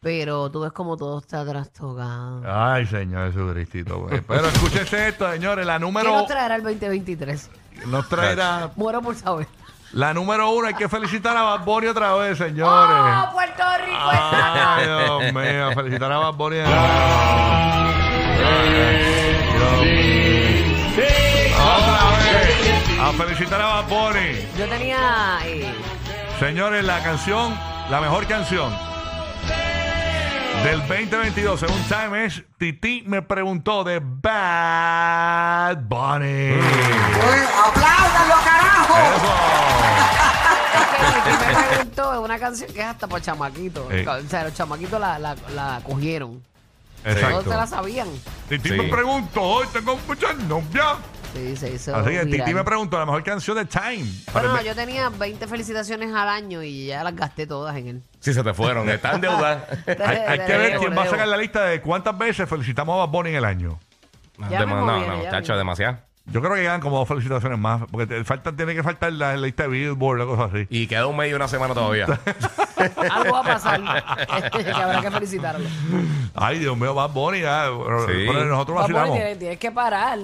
Pero 0.00 0.50
tú 0.50 0.60
ves 0.60 0.72
como 0.72 0.98
todo 0.98 1.18
está 1.20 1.46
trastocado. 1.46 2.42
Ay, 2.44 2.84
Señor 2.86 3.32
Jesucristo. 3.32 4.00
güey. 4.00 4.20
Pero 4.20 4.48
escúchese 4.48 5.08
esto, 5.08 5.30
señores. 5.32 5.64
La 5.64 5.74
¿Qué 5.74 5.80
número 5.80 6.10
nos 6.10 6.26
traerá 6.26 6.56
el 6.56 6.62
2023? 6.62 7.50
nos 7.86 8.06
traerá 8.08 8.70
Muero 8.76 9.00
por 9.00 9.14
saber. 9.14 9.46
La 9.94 10.12
número 10.14 10.50
uno. 10.50 10.66
Hay 10.68 10.74
que 10.74 10.88
felicitar 10.88 11.36
a 11.36 11.42
Bad 11.42 11.64
Bunny 11.64 11.86
otra 11.88 12.12
vez, 12.14 12.38
señores. 12.38 12.96
¡Oh, 13.26 13.30
Puerto 13.32 13.62
Rico 13.84 14.12
está 14.12 14.74
Ay, 14.76 14.84
Dios 14.86 15.32
mío, 15.32 15.72
felicitar 15.74 16.12
a 16.12 16.18
Bad 16.18 16.34
Bunny. 16.34 16.58
Otra 16.58 16.82
vez. 22.20 23.00
A 23.00 23.12
felicitar 23.12 23.60
a 23.60 23.66
Bad 23.66 23.88
Bunny. 23.88 24.48
Yo 24.58 24.66
tenía. 24.68 25.38
eh, 25.44 25.74
Señores, 26.38 26.84
la 26.84 27.00
canción, 27.02 27.56
la 27.90 28.00
mejor 28.00 28.26
canción 28.26 28.72
del 30.64 30.78
2022, 30.80 31.60
según 31.60 31.80
Time 31.84 32.24
es 32.24 32.42
Titi 32.58 33.04
me 33.06 33.22
preguntó 33.22 33.84
de 33.84 34.00
Bad 34.02 35.76
Bunny. 35.84 36.54
¡Apláudalo, 37.66 38.34
carajo! 38.44 38.94
Eso. 39.16 39.73
Es 40.74 41.24
que 41.24 41.30
Titi 41.30 41.46
me 41.46 41.66
preguntó 41.66 42.12
es 42.12 42.18
una 42.20 42.38
canción 42.38 42.72
que 42.72 42.80
es 42.80 42.86
hasta 42.86 43.06
para 43.06 43.22
chamaquitos. 43.22 43.86
Sí. 43.92 44.06
O 44.06 44.28
sea, 44.28 44.44
los 44.44 44.54
chamaquitos 44.54 45.00
la, 45.00 45.18
la, 45.18 45.36
la 45.54 45.80
cogieron. 45.84 46.42
Todos 47.02 47.16
Exacto. 47.16 47.50
se 47.50 47.56
la 47.56 47.66
sabían. 47.66 48.08
Titi 48.48 48.68
Sí. 48.70 48.74
me 48.76 48.84
preguntó, 48.84 49.42
hoy 49.42 49.66
tengo 49.72 49.98
muchas 50.06 50.36
novias. 50.38 50.96
Sí, 51.34 51.56
se 51.56 51.72
hizo. 51.72 51.94
Así 51.96 52.04
que 52.10 52.24
viral. 52.24 52.30
Titi 52.30 52.54
me 52.54 52.64
preguntó 52.64 52.98
la 52.98 53.04
mejor 53.06 53.22
canción 53.24 53.56
de 53.56 53.64
Time. 53.66 54.06
Bueno, 54.32 54.54
no, 54.54 54.62
yo 54.62 54.74
tenía 54.74 55.08
20 55.10 55.46
felicitaciones 55.48 56.14
al 56.14 56.28
año 56.28 56.62
y 56.62 56.86
ya 56.86 57.02
las 57.02 57.14
gasté 57.16 57.46
todas 57.46 57.76
en 57.76 57.88
él. 57.88 58.02
Sí, 58.20 58.32
se 58.32 58.42
te 58.42 58.54
fueron. 58.54 58.88
Están 58.88 59.16
en 59.16 59.20
deuda. 59.22 59.66
hay, 59.86 60.16
hay 60.28 60.46
que 60.46 60.56
ver 60.56 60.78
quién 60.78 60.96
va 60.96 61.02
a 61.02 61.10
sacar 61.10 61.26
la 61.28 61.36
lista 61.36 61.64
de 61.64 61.80
cuántas 61.80 62.16
veces 62.16 62.48
felicitamos 62.48 62.94
a 62.94 62.98
Bad 63.00 63.08
Bunny 63.08 63.30
en 63.30 63.36
el 63.36 63.44
año. 63.44 63.78
Ya 64.50 64.64
no, 64.64 64.84
no, 64.86 65.22
ya 65.22 65.40
mismo. 65.40 65.56
demasiado. 65.56 65.98
Yo 66.26 66.40
creo 66.40 66.54
que 66.54 66.60
llegan 66.60 66.80
como 66.80 66.98
dos 66.98 67.06
felicitaciones 67.06 67.58
más, 67.58 67.82
porque 67.90 68.06
te 68.06 68.24
falta, 68.24 68.50
tiene 68.56 68.74
que 68.74 68.82
faltar 68.82 69.12
la, 69.12 69.36
la 69.36 69.46
lista 69.46 69.64
de 69.64 69.68
Billboard 69.68 70.22
o 70.22 70.26
cosas 70.28 70.54
así. 70.54 70.66
Y 70.70 70.86
queda 70.86 71.06
un 71.06 71.16
mes 71.18 71.30
y 71.30 71.34
una 71.34 71.48
semana 71.48 71.74
todavía. 71.74 72.06
Algo 73.12 73.32
va 73.34 73.40
a 73.40 73.44
pasar 73.44 73.80
que 74.52 74.70
habrá 74.70 75.00
que 75.02 75.10
felicitarlo. 75.10 75.68
Ay, 76.34 76.58
Dios 76.60 76.76
mío, 76.78 76.94
Bad 76.94 77.10
Bunny, 77.10 77.40
ya. 77.42 77.66
Pero, 77.84 78.06
Sí. 78.06 78.12
pero 78.26 78.44
nosotros 78.46 78.74
Bad 78.76 78.82
Bunny, 78.84 78.92
vacilamos. 78.94 79.16
tienes, 79.16 79.38
tienes 79.38 79.58
que 79.58 79.70
parar. 79.70 80.18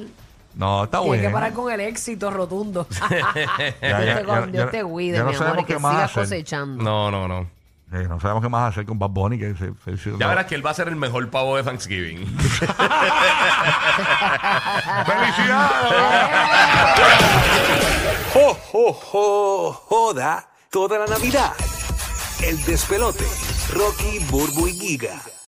No, 0.54 0.84
está 0.84 0.98
Tienes 0.98 1.06
bueno. 1.08 1.28
que 1.28 1.32
parar 1.34 1.52
con 1.52 1.72
el 1.72 1.80
éxito 1.80 2.30
rotundo. 2.30 2.86
Ya, 3.10 3.34
ya, 3.82 4.00
Dios 4.00 4.16
te, 4.20 4.26
ya, 4.26 4.46
Dios 4.46 4.70
te 4.70 4.82
cuide, 4.84 5.16
ya 5.18 5.22
no 5.24 5.30
mi 5.30 5.36
amor, 5.36 5.46
sabemos 5.46 5.62
y 5.62 5.66
que 5.72 5.78
más 5.78 5.92
sigas 5.92 6.10
hacer. 6.10 6.22
cosechando. 6.24 6.82
No, 6.82 7.10
no, 7.10 7.28
no. 7.28 7.46
Sí, 7.90 7.96
no 8.08 8.20
sabemos 8.20 8.42
qué 8.42 8.48
más 8.48 8.70
hacer 8.70 8.86
con 8.86 8.98
Bad 9.00 9.10
Bunny. 9.10 9.36
Que 9.38 9.54
se, 9.56 9.72
se- 9.84 9.96
se- 9.96 10.10
Ya 10.12 10.16
no. 10.18 10.28
verás 10.28 10.46
que 10.46 10.54
él 10.54 10.64
va 10.64 10.70
a 10.70 10.74
ser 10.74 10.86
el 10.88 10.96
mejor 10.96 11.28
pavo 11.30 11.56
de 11.56 11.64
Thanksgiving. 11.64 12.24
¡Felicidades! 15.06 15.92
¡Jo, 18.32 18.54
jo, 18.54 18.92
jo! 18.92 19.72
Joda 19.88 20.48
toda 20.70 20.98
la 21.00 21.06
Navidad. 21.06 21.52
El 22.42 22.62
despelote. 22.64 23.24
Rocky, 23.74 24.18
Burbu 24.30 24.68
y 24.68 24.72
Giga. 24.72 25.20